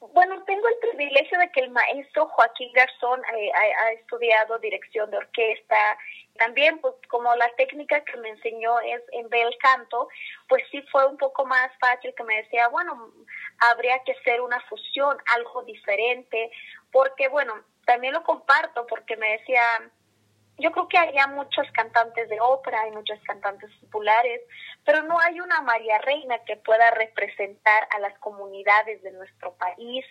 Bueno, 0.00 0.42
tengo 0.44 0.66
el 0.68 0.76
privilegio 0.78 1.38
de 1.38 1.50
que 1.52 1.60
el 1.60 1.70
maestro 1.70 2.28
Joaquín 2.28 2.72
Garzón 2.72 3.20
eh, 3.36 3.50
ha, 3.54 3.92
estudiado 3.92 4.58
dirección 4.58 5.10
de 5.10 5.16
orquesta. 5.16 5.98
También, 6.36 6.78
pues 6.78 6.94
como 7.08 7.34
la 7.36 7.48
técnica 7.56 8.04
que 8.04 8.16
me 8.16 8.30
enseñó 8.30 8.78
es 8.80 9.02
en 9.12 9.28
bel 9.28 9.56
canto, 9.58 10.08
pues 10.48 10.62
sí 10.70 10.82
fue 10.90 11.06
un 11.06 11.16
poco 11.18 11.44
más 11.46 11.70
fácil 11.80 12.14
que 12.16 12.24
me 12.24 12.36
decía, 12.42 12.68
bueno, 12.68 13.12
habría 13.58 14.02
que 14.04 14.12
hacer 14.12 14.40
una 14.40 14.60
fusión, 14.62 15.18
algo 15.34 15.62
diferente, 15.64 16.50
porque 16.92 17.28
bueno, 17.28 17.54
también 17.84 18.12
lo 18.12 18.22
comparto 18.22 18.86
porque 18.86 19.16
me 19.16 19.32
decía, 19.32 19.62
yo 20.58 20.72
creo 20.72 20.88
que 20.88 20.98
había 20.98 21.26
muchos 21.28 21.70
cantantes 21.72 22.28
de 22.28 22.40
ópera, 22.40 22.82
hay 22.82 22.90
muchos 22.90 23.18
cantantes 23.22 23.70
populares, 23.80 24.40
pero 24.84 25.02
no 25.02 25.18
hay 25.20 25.40
una 25.40 25.62
María 25.62 25.98
Reina 25.98 26.38
que 26.44 26.56
pueda 26.56 26.90
representar 26.90 27.86
a 27.90 28.00
las 28.00 28.18
comunidades 28.18 29.02
de 29.02 29.12
nuestro 29.12 29.54
país, 29.54 30.04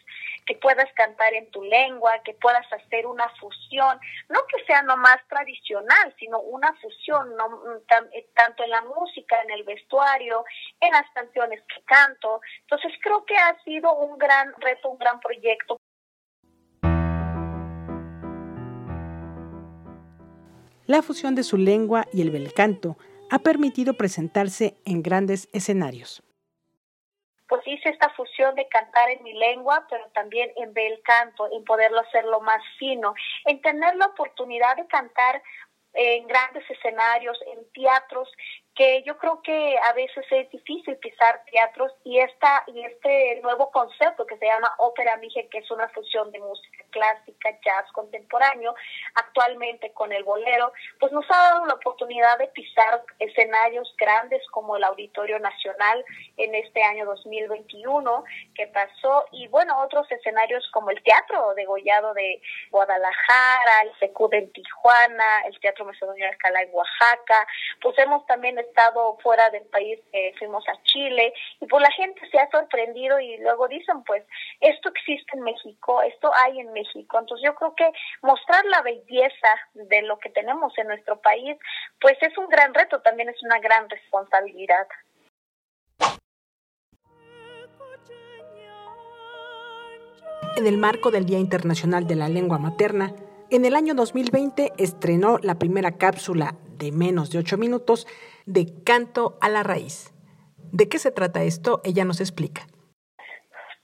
que 0.45 0.55
puedas 0.55 0.91
cantar 0.93 1.33
en 1.33 1.51
tu 1.51 1.63
lengua, 1.63 2.19
que 2.23 2.33
puedas 2.35 2.65
hacer 2.71 3.05
una 3.05 3.27
fusión, 3.39 3.99
no 4.29 4.39
que 4.47 4.63
sea 4.65 4.81
nomás 4.83 5.17
tradicional, 5.27 6.15
sino 6.17 6.39
una 6.39 6.73
fusión, 6.75 7.35
no, 7.35 7.75
eh, 8.13 8.27
tanto 8.33 8.63
en 8.63 8.69
la 8.69 8.81
música, 8.83 9.41
en 9.41 9.51
el 9.51 9.63
vestuario, 9.63 10.45
en 10.79 10.91
las 10.91 11.09
canciones 11.13 11.61
que 11.63 11.81
canto. 11.83 12.39
Entonces 12.61 12.93
creo 13.01 13.25
que 13.25 13.35
ha 13.35 13.57
sido 13.63 13.93
un 13.93 14.17
gran 14.17 14.53
reto, 14.59 14.89
un 14.89 14.97
gran 14.97 15.19
proyecto 15.19 15.76
La 20.87 21.01
fusión 21.01 21.35
de 21.35 21.43
su 21.43 21.57
lengua 21.57 22.05
y 22.13 22.21
el 22.21 22.31
bel 22.31 22.53
canto 22.53 22.95
ha 23.29 23.39
permitido 23.39 23.95
presentarse 23.95 24.77
en 24.85 25.03
grandes 25.03 25.49
escenarios. 25.51 26.23
Pues 27.49 27.61
hice 27.67 27.89
esta 27.89 28.09
fusión 28.11 28.55
de 28.55 28.69
cantar 28.69 29.09
en 29.09 29.21
mi 29.21 29.33
lengua, 29.33 29.85
pero 29.89 30.07
también 30.13 30.49
en 30.55 30.73
bel 30.73 31.01
canto, 31.03 31.49
en 31.51 31.65
poderlo 31.65 31.99
hacerlo 31.99 32.39
más 32.39 32.61
fino, 32.79 33.13
en 33.43 33.61
tener 33.61 33.97
la 33.97 34.05
oportunidad 34.05 34.77
de 34.77 34.87
cantar 34.87 35.43
en 35.93 36.25
grandes 36.25 36.63
escenarios, 36.69 37.37
en 37.53 37.69
teatros 37.73 38.29
que 38.77 39.03
yo 39.03 39.17
creo 39.17 39.41
que 39.41 39.75
a 39.89 39.93
veces 39.93 40.23
es 40.29 40.49
difícil 40.51 40.95
pisar 40.97 41.41
teatros 41.51 41.91
y 42.03 42.19
esta 42.19 42.63
y 42.67 42.83
este 42.83 43.41
nuevo 43.41 43.71
concepto 43.71 44.25
que 44.25 44.37
se 44.37 44.45
llama 44.45 44.71
ópera 44.77 45.17
mije 45.17 45.47
que 45.49 45.57
es 45.59 45.71
una 45.71 45.89
fusión 45.89 46.31
de 46.31 46.39
música 46.39 46.85
clásica 46.91 47.49
jazz 47.65 47.91
contemporáneo 47.91 48.75
actualmente 49.15 49.91
con 49.93 50.13
el 50.13 50.23
bolero 50.23 50.71
pues 50.99 51.11
nos 51.11 51.25
ha 51.29 51.53
dado 51.53 51.65
la 51.65 51.73
oportunidad 51.73 52.37
de 52.37 52.47
pisar 52.49 53.03
escenarios 53.19 53.93
grandes 53.97 54.45
como 54.51 54.77
el 54.77 54.83
Auditorio 54.83 55.39
Nacional 55.39 56.05
en 56.37 56.53
este 56.53 56.83
año 56.83 57.05
2021 57.05 58.23
que 58.53 58.67
pasó 58.67 59.25
y 59.31 59.47
bueno 59.47 59.79
otros 59.81 60.09
escenarios 60.11 60.67
como 60.71 60.91
el 60.91 61.01
Teatro 61.01 61.55
de 61.55 61.65
Gollado 61.65 62.13
de 62.13 62.39
Guadalajara 62.69 63.81
el 63.83 63.99
Secud 63.99 64.31
en 64.35 64.51
Tijuana 64.51 65.41
el 65.47 65.59
Teatro 65.59 65.85
Macedonio 65.85 66.25
de 66.25 66.31
Alcalá 66.31 66.61
en 66.61 66.69
Oaxaca. 66.73 67.47
Pues 67.81 67.97
hemos 67.97 68.25
también 68.25 68.57
estado 68.67 69.17
fuera 69.23 69.49
del 69.49 69.65
país, 69.65 69.99
eh, 70.11 70.33
fuimos 70.37 70.63
a 70.67 70.81
Chile, 70.83 71.33
y 71.59 71.65
pues 71.65 71.81
la 71.81 71.91
gente 71.91 72.21
se 72.29 72.39
ha 72.39 72.49
sorprendido 72.49 73.19
y 73.19 73.37
luego 73.37 73.67
dicen, 73.67 74.03
pues, 74.03 74.23
esto 74.59 74.89
existe 74.89 75.37
en 75.37 75.43
México, 75.43 76.01
esto 76.01 76.31
hay 76.33 76.59
en 76.59 76.71
México. 76.73 77.19
Entonces 77.19 77.45
yo 77.45 77.55
creo 77.55 77.75
que 77.75 77.91
mostrar 78.21 78.63
la 78.65 78.81
belleza 78.81 79.55
de 79.73 80.01
lo 80.03 80.17
que 80.19 80.29
tenemos 80.29 80.77
en 80.77 80.87
nuestro 80.87 81.19
país, 81.21 81.57
pues 81.99 82.17
es 82.21 82.37
un 82.37 82.47
gran 82.47 82.73
reto, 82.73 83.01
también 83.01 83.29
es 83.29 83.41
una 83.43 83.59
gran 83.59 83.89
responsabilidad. 83.89 84.87
En 90.57 90.65
el 90.65 90.77
marco 90.77 91.11
del 91.11 91.25
Día 91.25 91.37
Internacional 91.37 92.07
de 92.07 92.15
la 92.15 92.29
Lengua 92.29 92.57
Materna, 92.57 93.13
en 93.51 93.63
el 93.63 93.75
año 93.75 93.93
2020 93.93 94.73
estrenó 94.77 95.37
la 95.37 95.59
primera 95.59 95.97
cápsula 95.97 96.55
de 96.77 96.91
menos 96.91 97.31
de 97.31 97.39
ocho 97.39 97.57
minutos 97.57 98.07
de 98.45 98.67
Canto 98.85 99.37
a 99.41 99.49
la 99.49 99.63
Raíz. 99.63 100.13
¿De 100.71 100.89
qué 100.89 100.99
se 100.99 101.11
trata 101.11 101.43
esto? 101.43 101.81
Ella 101.83 102.05
nos 102.05 102.19
explica. 102.19 102.67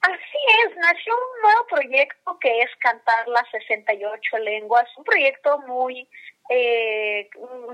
Así 0.01 0.39
es, 0.65 0.75
nació 0.75 1.13
un 1.13 1.41
nuevo 1.43 1.67
proyecto 1.67 2.37
que 2.39 2.61
es 2.61 2.69
Cantar 2.79 3.27
las 3.29 3.49
68 3.51 4.37
lenguas, 4.39 4.85
un 4.97 5.05
proyecto 5.05 5.59
muy 5.59 6.09
eh, 6.49 7.29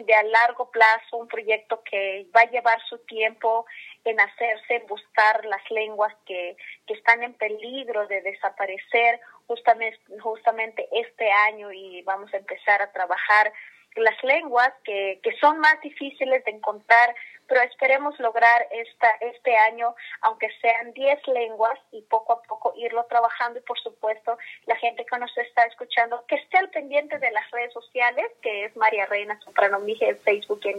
de 0.05 0.13
a 0.13 0.23
largo 0.23 0.69
plazo, 0.69 1.17
un 1.17 1.27
proyecto 1.27 1.81
que 1.83 2.27
va 2.35 2.41
a 2.41 2.51
llevar 2.51 2.79
su 2.87 2.99
tiempo 2.99 3.65
en 4.05 4.19
hacerse, 4.19 4.85
buscar 4.87 5.43
las 5.45 5.71
lenguas 5.71 6.13
que, 6.27 6.55
que 6.85 6.93
están 6.93 7.23
en 7.23 7.33
peligro 7.33 8.05
de 8.05 8.21
desaparecer 8.21 9.19
justamente 10.21 10.87
este 10.91 11.31
año 11.31 11.71
y 11.71 12.03
vamos 12.03 12.31
a 12.33 12.37
empezar 12.37 12.81
a 12.83 12.91
trabajar 12.91 13.51
las 13.95 14.23
lenguas 14.23 14.71
que, 14.83 15.19
que 15.23 15.35
son 15.37 15.59
más 15.59 15.79
difíciles 15.81 16.43
de 16.45 16.51
encontrar 16.51 17.15
pero 17.49 17.61
esperemos 17.63 18.17
lograr 18.19 18.67
esta, 18.71 19.09
este 19.21 19.57
año, 19.57 19.95
aunque 20.21 20.47
sean 20.61 20.93
10 20.93 21.27
lenguas, 21.29 21.77
y 21.91 22.03
poco 22.03 22.33
a 22.33 22.41
poco 22.43 22.73
irlo 22.77 23.03
trabajando. 23.09 23.59
Y 23.59 23.63
por 23.63 23.79
supuesto, 23.79 24.37
la 24.67 24.75
gente 24.75 25.03
que 25.03 25.17
nos 25.17 25.35
está 25.35 25.63
escuchando, 25.63 26.23
que 26.27 26.35
esté 26.35 26.59
al 26.59 26.69
pendiente 26.69 27.17
de 27.17 27.31
las 27.31 27.49
redes 27.49 27.73
sociales, 27.73 28.25
que 28.43 28.65
es 28.65 28.75
María 28.77 29.07
Reina 29.07 29.39
Soprano 29.41 29.79
Mije 29.79 30.09
en 30.09 30.19
Facebook 30.19 30.61
y 30.63 30.69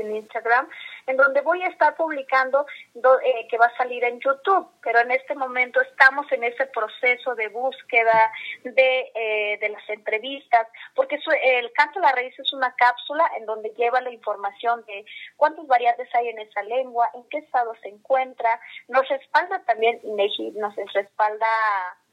en 0.00 0.16
Instagram, 0.16 0.68
en 1.08 1.16
donde 1.16 1.40
voy 1.40 1.62
a 1.62 1.68
estar 1.68 1.96
publicando 1.96 2.66
eh, 2.94 3.48
que 3.48 3.58
va 3.58 3.66
a 3.66 3.76
salir 3.76 4.04
en 4.04 4.20
YouTube. 4.20 4.68
Pero 4.82 5.00
en 5.00 5.10
este 5.10 5.34
momento 5.34 5.80
estamos 5.80 6.30
en 6.32 6.44
ese 6.44 6.66
proceso 6.66 7.34
de 7.34 7.48
búsqueda 7.48 8.30
de, 8.62 9.10
eh, 9.14 9.58
de 9.58 9.68
las 9.70 9.88
entrevistas, 9.88 10.68
porque 10.94 11.18
el 11.42 11.72
Canto 11.72 11.98
de 11.98 12.06
la 12.06 12.12
Raíz 12.12 12.38
es 12.38 12.52
una 12.52 12.74
cápsula 12.76 13.28
en 13.38 13.46
donde 13.46 13.70
lleva 13.70 14.00
la 14.02 14.10
información 14.10 14.84
de 14.86 15.04
cuántos 15.36 15.66
variantes 15.66 16.14
hay 16.14 16.28
en 16.28 16.38
esa 16.40 16.62
lengua, 16.62 17.08
en 17.14 17.24
qué 17.30 17.38
estado 17.38 17.74
se 17.82 17.88
encuentra. 17.88 18.60
Nos 18.88 19.08
respalda 19.08 19.60
también 19.64 20.00
INEGI, 20.04 20.52
nos 20.52 20.76
respalda 20.92 21.46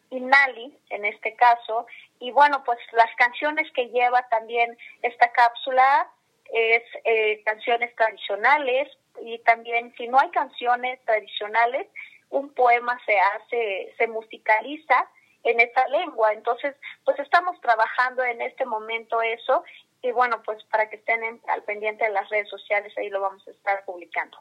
INALI 0.09 0.77
en 0.89 1.05
este 1.05 1.35
caso. 1.35 1.85
Y 2.19 2.31
bueno, 2.31 2.63
pues 2.63 2.79
las 2.93 3.13
canciones 3.17 3.69
que 3.73 3.89
lleva 3.89 4.27
también 4.29 4.77
esta 5.01 5.31
cápsula 5.33 6.09
es 6.55 6.83
eh, 7.03 7.43
canciones 7.43 7.93
tradicionales 7.95 8.88
y 9.21 9.39
también 9.39 9.93
si 9.97 10.07
no 10.07 10.17
hay 10.17 10.29
canciones 10.29 11.03
tradicionales, 11.03 11.85
un 12.29 12.53
poema 12.53 12.97
se 13.05 13.19
hace, 13.19 13.93
se 13.97 14.07
musicaliza 14.07 15.09
en 15.43 15.59
esa 15.59 15.85
lengua. 15.89 16.31
Entonces, 16.31 16.74
pues 17.03 17.19
estamos 17.19 17.59
trabajando 17.59 18.24
en 18.24 18.41
este 18.41 18.65
momento 18.65 19.21
eso 19.21 19.65
y 20.01 20.12
bueno, 20.12 20.41
pues 20.43 20.63
para 20.65 20.89
que 20.89 20.95
estén 20.95 21.41
al 21.50 21.63
pendiente 21.63 22.05
de 22.05 22.12
las 22.12 22.29
redes 22.29 22.47
sociales, 22.50 22.93
ahí 22.97 23.09
lo 23.09 23.19
vamos 23.19 23.45
a 23.47 23.51
estar 23.51 23.83
publicando. 23.83 24.38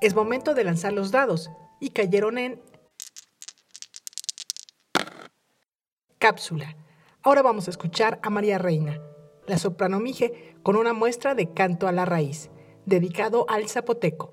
Es 0.00 0.14
momento 0.14 0.54
de 0.54 0.62
lanzar 0.62 0.92
los 0.92 1.10
dados 1.10 1.50
y 1.80 1.90
cayeron 1.90 2.38
en 2.38 2.62
cápsula. 6.18 6.76
Ahora 7.26 7.42
vamos 7.42 7.66
a 7.66 7.72
escuchar 7.72 8.20
a 8.22 8.30
María 8.30 8.56
Reina, 8.56 9.02
la 9.48 9.58
soprano 9.58 9.98
Mije, 9.98 10.54
con 10.62 10.76
una 10.76 10.92
muestra 10.92 11.34
de 11.34 11.52
canto 11.52 11.88
a 11.88 11.92
la 11.92 12.04
raíz, 12.04 12.50
dedicado 12.84 13.46
al 13.48 13.68
zapoteco. 13.68 14.32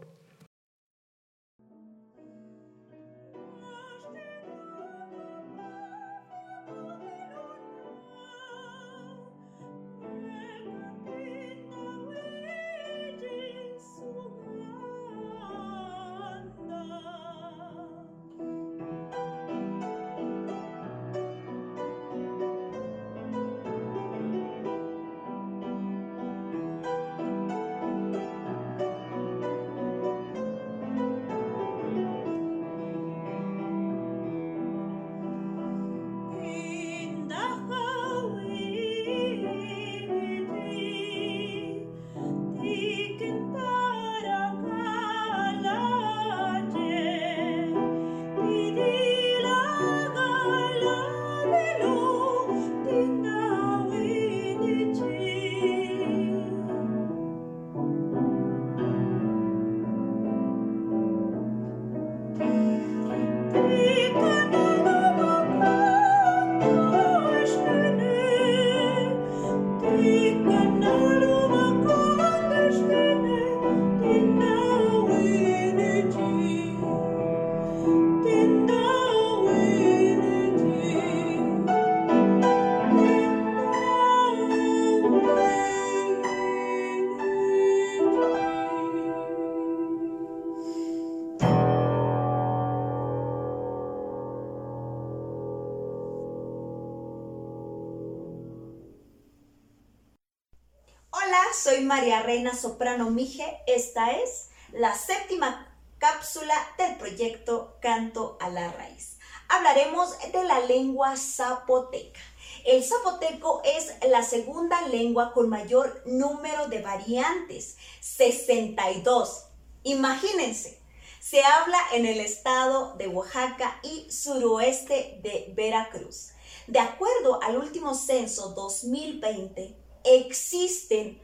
Soy 101.54 101.82
María 101.82 102.22
Reina 102.22 102.56
Soprano 102.56 103.10
Mije. 103.10 103.62
Esta 103.66 104.12
es 104.12 104.50
la 104.72 104.96
séptima 104.96 105.74
cápsula 105.98 106.56
del 106.78 106.96
proyecto 106.98 107.78
Canto 107.82 108.38
a 108.40 108.50
la 108.50 108.72
Raíz. 108.72 109.18
Hablaremos 109.50 110.16
de 110.32 110.44
la 110.44 110.60
lengua 110.62 111.16
zapoteca. 111.16 112.20
El 112.66 112.84
zapoteco 112.84 113.62
es 113.64 113.94
la 114.10 114.24
segunda 114.24 114.82
lengua 114.88 115.34
con 115.34 115.50
mayor 115.50 116.04
número 116.06 116.68
de 116.68 116.82
variantes, 116.82 117.78
62. 118.02 119.46
Imagínense, 119.84 120.82
se 121.20 121.44
habla 121.44 121.80
en 121.94 122.06
el 122.06 122.20
estado 122.20 122.96
de 122.96 123.08
Oaxaca 123.08 123.80
y 123.84 124.10
suroeste 124.12 125.20
de 125.24 125.52
Veracruz. 125.56 126.32
De 126.68 126.80
acuerdo 126.80 127.42
al 127.42 127.58
último 127.58 127.96
censo 127.96 128.50
2020, 128.50 129.83
existen 130.04 131.22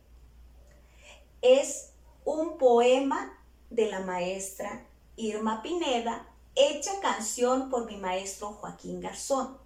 es 1.42 1.92
un 2.24 2.56
poema 2.58 3.38
de 3.70 3.90
la 3.90 4.00
maestra 4.00 4.86
Irma 5.16 5.62
Pineda 5.62 6.31
hecha 6.54 7.00
canción 7.00 7.70
por 7.70 7.86
mi 7.86 7.96
maestro 7.96 8.52
Joaquín 8.52 9.00
Garzón, 9.00 9.58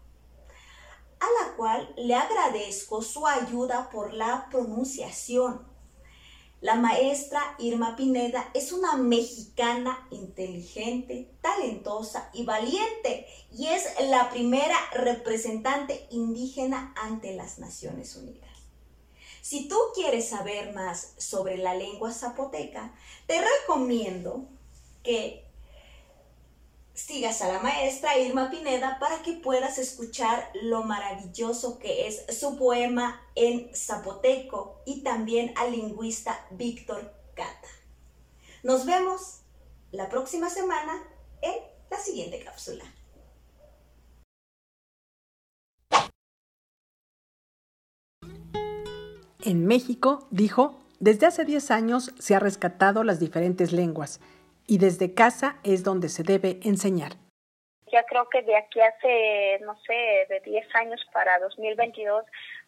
a 1.21 1.45
la 1.45 1.57
cual 1.57 1.93
le 1.97 2.15
agradezco 2.15 3.03
su 3.03 3.27
ayuda 3.27 3.91
por 3.91 4.13
la 4.13 4.49
pronunciación. 4.51 5.67
La 6.61 6.75
maestra 6.75 7.55
Irma 7.59 7.97
Pineda 7.97 8.51
es 8.55 8.73
una 8.73 8.97
mexicana 8.97 10.07
inteligente, 10.11 11.31
talentosa 11.43 12.31
y 12.33 12.45
valiente 12.45 13.27
y 13.53 13.67
es 13.67 13.85
la 14.09 14.31
primera 14.31 14.77
representante 14.93 16.07
indígena 16.11 16.95
ante 16.97 17.35
las 17.35 17.59
Naciones 17.59 18.17
Unidas. 18.17 18.51
Si 19.43 19.69
tú 19.69 19.77
quieres 19.95 20.31
saber 20.31 20.73
más 20.73 21.13
sobre 21.19 21.57
la 21.57 21.75
lengua 21.75 22.11
zapoteca, 22.11 22.95
te 23.27 23.41
recomiendo 23.41 24.49
que 25.05 25.46
sigas 26.97 27.43
a 27.43 27.49
la 27.49 27.61
maestra 27.61 28.19
Irma 28.19 28.51
Pineda 28.51 28.99
para 28.99 29.23
que 29.23 29.35
puedas 29.35 29.79
escuchar 29.79 30.51
lo 30.63 30.83
maravilloso 30.83 31.79
que 31.79 32.09
es 32.09 32.25
su 32.37 32.57
poema 32.57 33.21
en 33.35 33.71
zapoteco 33.75 34.81
y 34.87 35.03
también 35.03 35.53
al 35.57 35.73
lingüista 35.73 36.47
Víctor 36.51 37.13
Cata. 37.35 37.69
Nos 38.63 38.87
vemos 38.87 39.43
la 39.93 40.09
próxima 40.09 40.49
semana 40.49 41.03
en 41.43 41.55
la 41.91 41.99
siguiente 41.99 42.43
cápsula. 42.43 42.85
En 49.45 49.67
México, 49.67 50.27
dijo, 50.31 50.81
desde 50.99 51.27
hace 51.27 51.45
10 51.45 51.71
años 51.71 52.13
se 52.19 52.35
ha 52.35 52.41
rescatado 52.41 53.05
las 53.05 53.21
diferentes 53.21 53.71
lenguas 53.71 54.19
y 54.67 54.79
desde 54.79 55.15
casa 55.15 55.57
es 55.65 55.85
donde 55.85 56.09
se 56.09 56.23
debe 56.23 56.61
enseñar. 56.63 57.13
Ya 57.93 58.03
creo 58.05 58.29
que 58.29 58.43
de 58.43 58.57
aquí 58.57 58.81
hace, 58.81 59.61
no 59.65 59.79
sé, 59.87 60.27
de 60.29 60.41
10 60.45 60.75
años 60.75 61.01
para 61.13 61.39
2022, 61.39 62.25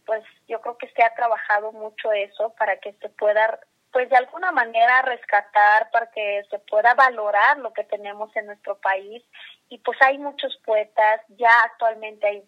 pues 0.07 0.23
yo 0.47 0.61
creo 0.61 0.79
que 0.79 0.89
se 0.91 1.03
ha 1.03 1.15
trabajado 1.15 1.73
mucho 1.73 2.13
eso 2.13 2.55
para 2.59 2.79
que 2.79 2.93
se 2.95 3.09
pueda, 3.11 3.61
pues 3.93 4.09
de 4.09 4.17
alguna 4.17 4.53
manera 4.53 5.03
rescatar, 5.03 5.91
para 5.91 6.11
que 6.11 6.45
se 6.51 6.59
pueda 6.61 6.95
valorar 6.95 7.59
lo 7.59 7.73
que 7.73 7.85
tenemos 7.85 8.35
en 8.37 8.47
nuestro 8.47 8.79
país. 8.79 9.23
Y 9.69 9.79
pues 9.79 9.99
hay 10.01 10.19
muchos 10.19 10.57
poetas, 10.65 11.21
ya 11.37 11.51
actualmente 11.65 12.27
hay 12.27 12.45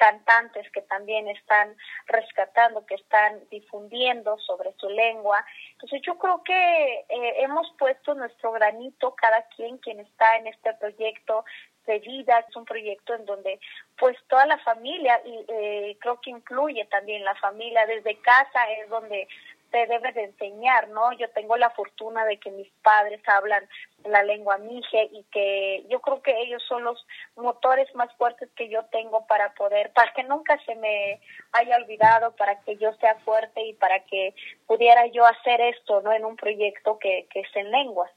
cantantes 0.00 0.70
que 0.72 0.80
también 0.80 1.28
están 1.28 1.76
rescatando, 2.06 2.86
que 2.86 2.94
están 2.94 3.38
difundiendo 3.50 4.38
sobre 4.38 4.72
su 4.78 4.88
lengua. 4.88 5.44
Entonces 5.72 6.00
yo 6.02 6.16
creo 6.16 6.42
que 6.42 7.04
eh, 7.06 7.34
hemos 7.44 7.70
puesto 7.78 8.14
nuestro 8.14 8.52
granito, 8.52 9.14
cada 9.14 9.42
quien 9.54 9.76
quien 9.76 10.00
está 10.00 10.38
en 10.38 10.46
este 10.46 10.72
proyecto 10.74 11.44
de 11.86 11.98
vida, 11.98 12.38
es 12.48 12.56
un 12.56 12.64
proyecto 12.64 13.14
en 13.14 13.26
donde 13.26 13.60
pues 13.98 14.16
toda 14.28 14.46
la 14.46 14.56
familia, 14.58 15.20
y 15.22 15.44
eh, 15.48 15.98
creo 16.00 16.18
que 16.22 16.30
incluye 16.30 16.86
también 16.86 17.22
la 17.22 17.34
familia, 17.34 17.84
desde 17.84 18.16
casa 18.22 18.70
es 18.72 18.88
donde 18.88 19.28
se 19.70 19.86
debe 19.86 20.12
de 20.12 20.24
enseñar, 20.24 20.88
¿no? 20.88 21.12
Yo 21.12 21.28
tengo 21.30 21.56
la 21.56 21.70
fortuna 21.70 22.24
de 22.24 22.38
que 22.38 22.50
mis 22.50 22.70
padres 22.82 23.20
hablan 23.26 23.68
la 24.04 24.22
lengua 24.22 24.58
mije 24.58 25.08
y 25.12 25.24
que 25.24 25.84
yo 25.88 26.00
creo 26.00 26.22
que 26.22 26.40
ellos 26.42 26.62
son 26.68 26.84
los 26.84 27.06
motores 27.36 27.92
más 27.94 28.12
fuertes 28.16 28.48
que 28.56 28.68
yo 28.68 28.84
tengo 28.86 29.26
para 29.26 29.52
poder, 29.54 29.92
para 29.92 30.12
que 30.12 30.24
nunca 30.24 30.58
se 30.64 30.74
me 30.74 31.20
haya 31.52 31.76
olvidado, 31.76 32.34
para 32.36 32.60
que 32.60 32.76
yo 32.76 32.92
sea 32.94 33.16
fuerte 33.16 33.64
y 33.64 33.74
para 33.74 34.00
que 34.04 34.34
pudiera 34.66 35.06
yo 35.06 35.24
hacer 35.26 35.60
esto, 35.60 36.00
¿no? 36.02 36.12
En 36.12 36.24
un 36.24 36.36
proyecto 36.36 36.98
que, 36.98 37.26
que 37.30 37.40
es 37.40 37.56
en 37.56 37.70
lenguas. 37.70 38.10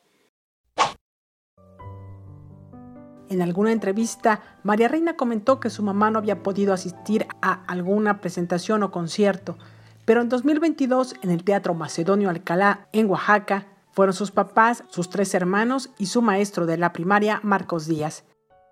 En 3.29 3.41
alguna 3.41 3.71
entrevista, 3.71 4.59
María 4.63 4.87
Reina 4.87 5.15
comentó 5.15 5.59
que 5.59 5.71
su 5.71 5.81
mamá 5.81 6.11
no 6.11 6.19
había 6.19 6.43
podido 6.43 6.71
asistir 6.71 7.25
a 7.41 7.65
alguna 7.65 8.21
presentación 8.21 8.83
o 8.83 8.91
concierto, 8.91 9.57
pero 10.05 10.21
en 10.21 10.29
2022, 10.29 11.15
en 11.23 11.31
el 11.31 11.43
Teatro 11.43 11.73
Macedonio 11.73 12.29
Alcalá, 12.29 12.87
en 12.91 13.09
Oaxaca, 13.09 13.67
fueron 13.93 14.13
sus 14.13 14.31
papás, 14.31 14.83
sus 14.89 15.09
tres 15.09 15.33
hermanos 15.33 15.91
y 15.97 16.07
su 16.07 16.21
maestro 16.21 16.65
de 16.65 16.77
la 16.77 16.91
primaria, 16.91 17.39
Marcos 17.43 17.87
Díaz. 17.87 18.25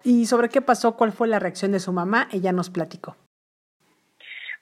¿Y 0.04 0.26
sobre 0.26 0.50
qué 0.50 0.62
pasó? 0.62 0.98
¿Cuál 0.98 1.12
fue 1.12 1.28
la 1.28 1.39
reacción 1.39 1.72
de 1.72 1.80
su 1.80 1.94
mamá? 1.94 2.28
Ella 2.32 2.52
nos 2.52 2.70
platicó. 2.70 3.15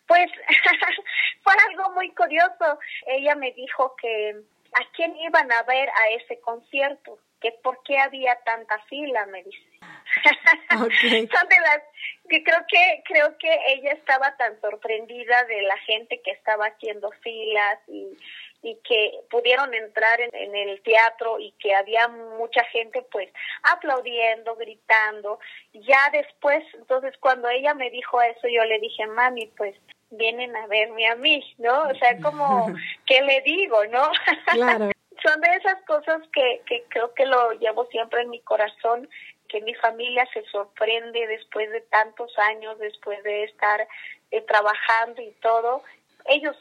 Pues 0.05 0.29
fue 1.43 1.53
algo 1.69 1.93
muy 1.93 2.13
curioso. 2.13 2.77
Ella 3.07 3.35
me 3.35 3.51
dijo 3.53 3.95
que 4.01 4.43
a 4.73 4.91
quién 4.95 5.15
iban 5.17 5.51
a 5.51 5.63
ver 5.63 5.89
a 5.89 6.09
ese 6.21 6.39
concierto, 6.41 7.17
que 7.41 7.51
por 7.63 7.81
qué 7.83 7.97
había 7.97 8.35
tanta 8.45 8.79
fila, 8.83 9.25
me 9.27 9.43
dice. 9.43 9.59
Son 10.69 10.89
de 10.89 11.59
las 11.59 11.81
que 12.27 12.43
creo 12.43 12.65
que 12.67 13.03
creo 13.05 13.37
que 13.37 13.53
ella 13.67 13.91
estaba 13.91 14.35
tan 14.37 14.59
sorprendida 14.61 15.43
de 15.45 15.61
la 15.61 15.77
gente 15.79 16.21
que 16.21 16.31
estaba 16.31 16.65
haciendo 16.65 17.11
filas 17.21 17.79
y 17.87 18.17
y 18.61 18.75
que 18.83 19.21
pudieron 19.29 19.73
entrar 19.73 20.19
en, 20.19 20.35
en, 20.35 20.53
el 20.53 20.81
teatro 20.81 21.39
y 21.39 21.53
que 21.59 21.73
había 21.73 22.07
mucha 22.07 22.63
gente 22.65 23.05
pues 23.11 23.29
aplaudiendo, 23.63 24.55
gritando. 24.55 25.39
Ya 25.73 26.09
después, 26.11 26.63
entonces 26.73 27.15
cuando 27.19 27.47
ella 27.49 27.73
me 27.73 27.89
dijo 27.89 28.21
eso, 28.21 28.47
yo 28.47 28.63
le 28.65 28.79
dije, 28.79 29.07
mami, 29.07 29.47
pues 29.55 29.75
vienen 30.11 30.55
a 30.55 30.67
verme 30.67 31.07
a 31.07 31.15
mí, 31.15 31.43
¿no? 31.57 31.83
O 31.83 31.95
sea, 31.95 32.17
como, 32.21 32.73
¿qué 33.05 33.21
le 33.21 33.41
digo, 33.41 33.85
no? 33.85 34.11
Claro. 34.51 34.89
Son 35.29 35.41
de 35.41 35.47
esas 35.57 35.79
cosas 35.85 36.21
que, 36.33 36.63
que 36.65 36.85
creo 36.89 37.13
que 37.13 37.27
lo 37.27 37.51
llevo 37.59 37.85
siempre 37.91 38.23
en 38.23 38.31
mi 38.31 38.41
corazón 38.41 39.07
que 39.47 39.61
mi 39.61 39.75
familia 39.75 40.27
se 40.33 40.43
sorprende 40.45 41.27
después 41.27 41.69
de 41.69 41.81
tantos 41.81 42.31
años, 42.37 42.79
después 42.79 43.21
de 43.23 43.43
estar 43.43 43.87
eh, 44.31 44.41
trabajando 44.41 45.21
y 45.21 45.31
todo, 45.41 45.83
ellos 46.25 46.55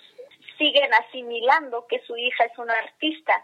siguen 0.59 0.91
asimilando 0.93 1.87
que 1.89 2.01
su 2.01 2.15
hija 2.17 2.45
es 2.45 2.59
una 2.59 2.75
artista. 2.75 3.43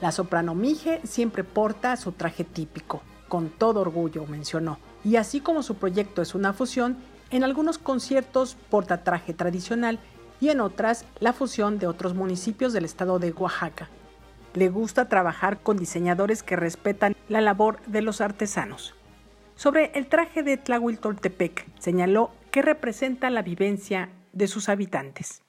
La 0.00 0.10
soprano 0.10 0.54
Mije 0.54 1.00
siempre 1.04 1.44
porta 1.44 1.96
su 1.96 2.12
traje 2.12 2.42
típico, 2.42 3.02
con 3.28 3.50
todo 3.50 3.80
orgullo, 3.80 4.26
mencionó. 4.26 4.78
Y 5.04 5.16
así 5.16 5.40
como 5.40 5.62
su 5.62 5.78
proyecto 5.78 6.20
es 6.22 6.34
una 6.34 6.52
fusión, 6.52 6.96
en 7.30 7.44
algunos 7.44 7.78
conciertos 7.78 8.56
porta 8.70 9.04
traje 9.04 9.34
tradicional 9.34 10.00
y 10.42 10.50
en 10.50 10.60
otras 10.60 11.06
la 11.20 11.32
fusión 11.32 11.78
de 11.78 11.86
otros 11.86 12.14
municipios 12.14 12.72
del 12.72 12.84
estado 12.84 13.20
de 13.20 13.30
Oaxaca 13.30 13.88
le 14.54 14.70
gusta 14.70 15.08
trabajar 15.08 15.60
con 15.60 15.76
diseñadores 15.76 16.42
que 16.42 16.56
respetan 16.56 17.14
la 17.28 17.40
labor 17.40 17.80
de 17.82 18.02
los 18.02 18.20
artesanos. 18.20 18.92
Sobre 19.54 19.92
el 19.94 20.08
traje 20.08 20.42
de 20.42 20.56
Tlahuiltoltepec, 20.56 21.64
señaló 21.78 22.32
¿qué 22.50 22.60
representa 22.60 23.30
la 23.30 23.42
vivencia 23.42 24.10
de 24.32 24.48
sus 24.48 24.68
habitantes? 24.68 25.44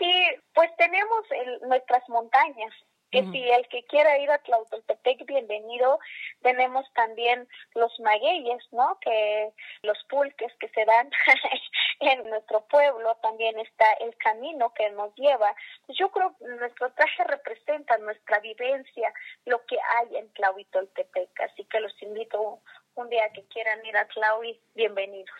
Sí, 0.00 0.12
pues 0.52 0.68
tenemos 0.76 1.20
nuestras 1.68 2.02
montañas, 2.08 2.72
que 3.10 3.22
si 3.32 3.50
el 3.50 3.66
que 3.68 3.84
quiera 3.84 4.18
ir 4.18 4.30
a 4.30 4.38
Tlautoltepec, 4.38 5.26
bienvenido. 5.26 5.98
Tenemos 6.42 6.86
también 6.94 7.48
los 7.74 7.92
magueyes, 8.00 8.62
¿no? 8.72 8.98
Que 9.00 9.50
los 9.82 9.98
pulques 10.08 10.52
que 10.60 10.68
se 10.68 10.84
dan 10.84 11.10
en 12.00 12.30
nuestro 12.30 12.60
pueblo, 12.66 13.16
también 13.22 13.58
está 13.58 13.92
el 14.00 14.16
camino 14.16 14.72
que 14.74 14.90
nos 14.90 15.14
lleva. 15.16 15.54
Yo 15.88 16.10
creo 16.10 16.36
que 16.38 16.46
nuestro 16.46 16.92
traje 16.92 17.24
representa 17.24 17.98
nuestra 17.98 18.38
vivencia, 18.40 19.12
lo 19.44 19.64
que 19.66 19.76
hay 19.96 20.16
en 20.16 20.32
Tlahuitoltepec, 20.32 21.40
así 21.40 21.64
que 21.64 21.80
los 21.80 22.02
invito 22.02 22.60
un 22.94 23.08
día 23.08 23.28
que 23.34 23.44
quieran 23.44 23.84
ir 23.84 23.96
a 23.96 24.06
Tlaui, 24.06 24.60
bienvenidos. 24.74 25.30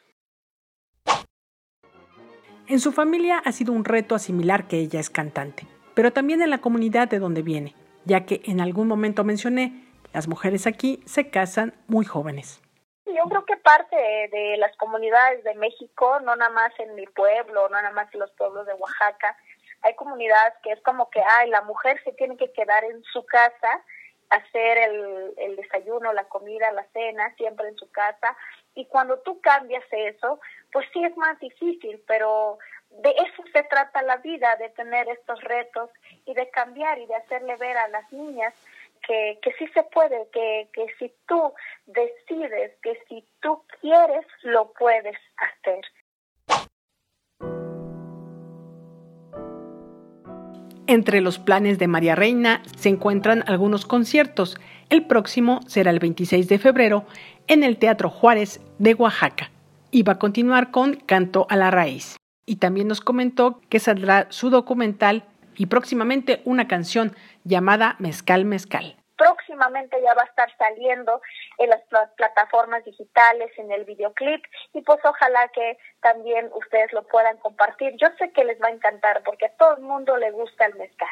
En 2.67 2.79
su 2.79 2.93
familia 2.93 3.43
ha 3.45 3.53
sido 3.53 3.73
un 3.73 3.85
reto 3.85 4.15
asimilar 4.15 4.69
que 4.69 4.79
ella 4.79 5.01
es 5.01 5.11
cantante 5.11 5.67
pero 5.95 6.13
también 6.13 6.43
en 6.43 6.51
la 6.51 6.59
comunidad 6.59 7.09
de 7.09 7.19
donde 7.19 7.43
viene, 7.43 7.75
ya 8.05 8.25
que 8.27 8.41
en 8.45 8.61
algún 8.61 8.89
momento 8.89 9.25
mencioné, 9.25 9.85
las 10.13 10.29
mujeres 10.29 10.67
aquí 10.67 11.03
se 11.07 11.31
casan 11.31 11.75
muy 11.87 12.05
jóvenes. 12.05 12.61
Yo 13.07 13.29
creo 13.29 13.45
que 13.45 13.57
parte 13.57 13.97
de, 13.97 14.57
las 14.59 14.77
comunidades 14.77 15.43
de 15.45 15.55
México, 15.55 16.21
no 16.21 16.37
nada 16.37 16.51
más 16.51 16.73
en 16.79 16.95
mi 16.95 17.07
pueblo, 17.07 17.69
no 17.69 17.77
nada 17.77 17.93
más 17.93 18.13
en 18.15 18.21
los 18.21 18.31
pueblos 18.33 18.67
de 18.67 18.75
Oaxaca, 18.75 19.37
hay 19.83 19.95
comunidades 19.95 20.55
que 20.63 20.73
es 20.73 20.81
como 20.83 21.11
que, 21.11 21.21
ay, 21.21 21.51
la 21.51 21.63
mujer 21.63 22.01
se 22.05 22.13
tiene 22.13 22.37
que 22.37 22.53
quedar 22.53 22.85
en 22.85 23.03
su 23.05 23.25
casa, 23.25 23.83
hacer 24.29 24.79
el, 24.79 25.35
el 25.39 25.57
desayuno, 25.57 26.13
la 26.13 26.25
comida, 26.25 26.71
la 26.73 26.87
cena, 26.93 27.35
siempre 27.37 27.69
en 27.69 27.77
su 27.77 27.91
casa. 27.91 28.37
Y 28.75 28.87
cuando 28.87 29.19
tú 29.21 29.41
cambias 29.41 29.85
eso, 29.91 30.41
pues 30.73 30.87
sí 30.93 31.03
es 31.05 31.17
más 31.17 31.39
difícil, 31.41 32.03
pero 32.07 32.59
de 32.91 33.11
eso 33.11 33.43
se 33.53 33.63
trata 33.65 34.03
la 34.03 34.17
vida, 34.17 34.57
de 34.57 34.69
tener 34.71 35.09
estos 35.09 35.41
retos 35.43 35.91
y 36.27 36.35
de 36.35 36.51
cambiar 36.51 36.99
y 36.99 37.07
de 37.07 37.15
hacerle 37.15 37.57
ver 37.57 37.77
a 37.77 37.89
las 37.89 38.11
niñas 38.13 38.55
que, 39.07 39.39
que 39.43 39.53
sí 39.53 39.67
se 39.69 39.83
puede, 39.85 40.29
que, 40.33 40.69
que 40.73 40.87
si 40.99 41.13
tú 41.27 41.53
decides, 41.87 42.73
que 42.83 42.99
si 43.09 43.25
tú 43.41 43.63
quieres, 43.81 44.27
lo 44.43 44.73
puedes 44.73 45.17
hacer. 45.37 45.85
Entre 50.87 51.21
los 51.21 51.39
planes 51.39 51.79
de 51.79 51.87
María 51.87 52.17
Reina 52.17 52.63
se 52.77 52.89
encuentran 52.89 53.45
algunos 53.47 53.87
conciertos. 53.87 54.59
El 54.91 55.07
próximo 55.07 55.61
será 55.69 55.93
el 55.93 56.01
26 56.01 56.49
de 56.49 56.59
febrero 56.59 57.05
en 57.47 57.63
el 57.63 57.79
Teatro 57.79 58.11
Juárez 58.11 58.61
de 58.79 58.95
Oaxaca 58.95 59.53
y 59.93 60.03
va 60.03 60.15
a 60.15 60.19
continuar 60.19 60.73
con 60.73 60.97
Canto 60.97 61.47
a 61.49 61.55
la 61.55 61.71
Raíz 61.71 62.20
y 62.51 62.57
también 62.57 62.89
nos 62.89 63.01
comentó 63.01 63.61
que 63.69 63.79
saldrá 63.79 64.27
su 64.31 64.51
documental 64.51 65.23
y 65.57 65.67
próximamente 65.67 66.43
una 66.45 66.67
canción 66.67 67.15
llamada 67.45 67.95
Mezcal 68.01 68.45
Mezcal. 68.45 68.97
Próximamente 69.17 69.97
ya 70.03 70.15
va 70.15 70.23
a 70.23 70.25
estar 70.25 70.49
saliendo 70.59 71.23
en 71.59 71.71
las 71.71 71.81
plataformas 72.17 72.85
digitales, 72.85 73.53
en 73.57 73.71
el 73.71 73.85
videoclip 73.85 74.43
y 74.75 74.83
pues 74.83 74.99
ojalá 75.05 75.47
que 75.55 75.79
también 76.03 76.51
ustedes 76.53 76.93
lo 76.93 77.05
puedan 77.05 77.37
compartir. 77.37 77.93
Yo 78.01 78.09
sé 78.19 78.33
que 78.33 78.43
les 78.43 78.61
va 78.61 78.67
a 78.67 78.73
encantar 78.73 79.23
porque 79.23 79.47
a 79.47 79.53
todo 79.57 79.77
el 79.77 79.85
mundo 79.85 80.17
le 80.17 80.33
gusta 80.33 80.67
el 80.67 80.75
mezcal. 80.75 81.09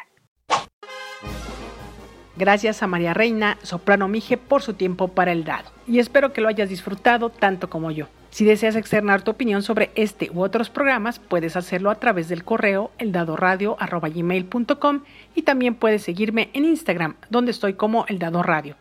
Gracias 2.35 2.83
a 2.83 2.87
María 2.87 3.13
Reina, 3.13 3.57
Soprano 3.63 4.09
Mije, 4.09 4.35
por 4.35 4.61
su 4.61 4.73
tiempo 4.73 5.07
para 5.07 5.31
el 5.31 5.45
dado. 5.45 5.71
Y 5.87 5.99
espero 5.99 6.33
que 6.33 6.41
lo 6.41 6.49
hayas 6.49 6.67
disfrutado 6.67 7.29
tanto 7.29 7.69
como 7.69 7.91
yo. 7.91 8.07
Si 8.29 8.45
deseas 8.45 8.75
externar 8.75 9.23
tu 9.23 9.31
opinión 9.31 9.63
sobre 9.63 9.91
este 9.95 10.29
u 10.31 10.41
otros 10.41 10.69
programas, 10.69 11.19
puedes 11.19 11.55
hacerlo 11.55 11.89
a 11.89 11.95
través 11.95 12.29
del 12.29 12.43
correo 12.43 12.91
eldadoradio.com 12.99 15.03
y 15.35 15.41
también 15.41 15.75
puedes 15.75 16.03
seguirme 16.03 16.49
en 16.53 16.65
Instagram, 16.65 17.15
donde 17.29 17.51
estoy 17.51 17.73
como 17.73 18.05
El 18.07 18.19
Dado 18.19 18.43
Radio. 18.43 18.75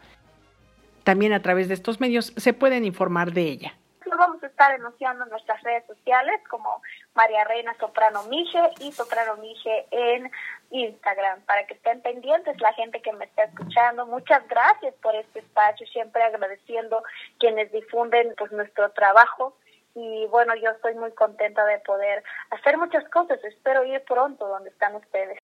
También 1.03 1.33
a 1.33 1.41
través 1.41 1.69
de 1.69 1.75
estos 1.75 2.01
medios 2.01 2.35
se 2.37 2.53
pueden 2.53 2.85
informar 2.85 3.33
de 3.33 3.43
ella 3.43 3.75
vamos 4.19 4.43
a 4.43 4.49
estar 4.49 4.73
anunciando 4.73 5.25
en 5.25 5.31
nuestras 5.31 5.63
redes 5.63 5.87
sociales 5.87 6.41
como 6.51 6.83
María 7.15 7.45
Reina 7.45 7.75
Soprano 7.79 8.25
Mije 8.25 8.61
y 8.81 8.93
Soprano 8.93 9.37
Mije 9.37 9.87
en 9.91 10.31
Instagram 10.71 11.43
para 11.43 11.67
que 11.67 11.75
estén 11.75 12.01
pendientes 12.03 12.61
la 12.61 12.73
gente 12.75 13.01
que 13.01 13.13
me 13.13 13.25
está 13.25 13.45
escuchando. 13.45 14.07
Muchas 14.07 14.47
gracias 14.49 14.95
por 15.03 15.15
este 15.15 15.41
espacio, 15.41 15.87
siempre 15.87 16.23
agradeciendo 16.23 17.03
quienes 17.39 17.73
difunden 17.73 18.35
pues 18.37 18.53
nuestro 18.53 18.91
trabajo 18.93 19.57
y 19.95 20.27
bueno, 20.27 20.55
yo 20.55 20.71
estoy 20.71 20.95
muy 20.95 21.11
contenta 21.13 21.65
de 21.65 21.79
poder 21.81 22.23
hacer 22.51 22.79
muchas 22.79 23.09
cosas. 23.11 23.43
Espero 23.45 23.85
ir 23.85 24.03
pronto 24.05 24.47
donde 24.47 24.71
están 24.71 24.95
ustedes. 24.95 25.39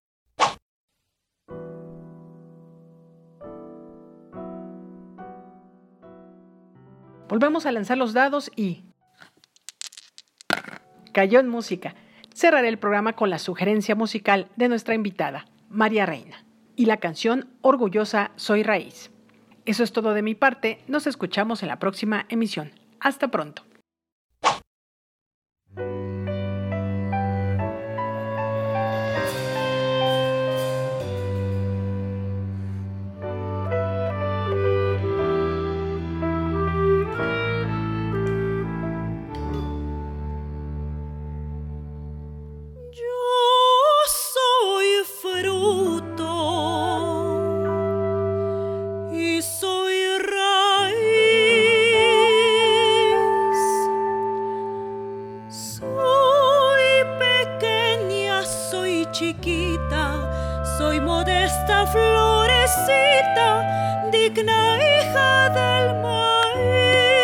Volvemos 7.29 7.67
a 7.67 7.73
lanzar 7.73 7.97
los 7.97 8.13
dados 8.13 8.51
y... 8.55 8.85
Cayó 11.13 11.41
en 11.41 11.49
música. 11.49 11.95
Cerraré 12.35 12.67
el 12.67 12.79
programa 12.79 13.13
con 13.13 13.31
la 13.31 13.39
sugerencia 13.39 13.95
musical 13.95 14.49
de 14.57 14.69
nuestra 14.69 14.97
invitada, 14.97 15.47
María 15.69 16.05
Reina, 16.05 16.45
y 16.75 16.87
la 16.87 16.97
canción 16.97 17.49
Orgullosa 17.61 18.33
Soy 18.35 18.65
Raíz. 18.65 19.13
Eso 19.67 19.85
es 19.85 19.93
todo 19.93 20.15
de 20.15 20.23
mi 20.23 20.35
parte, 20.35 20.81
nos 20.89 21.07
escuchamos 21.07 21.63
en 21.63 21.69
la 21.69 21.79
próxima 21.79 22.27
emisión. 22.29 22.73
Hasta 22.99 23.29
pronto. 23.29 23.63
esta 61.65 61.87
florecita, 61.87 63.49
digna 64.13 64.79
hija 64.85 65.49
del 65.49 65.95
maíz. 66.03 67.24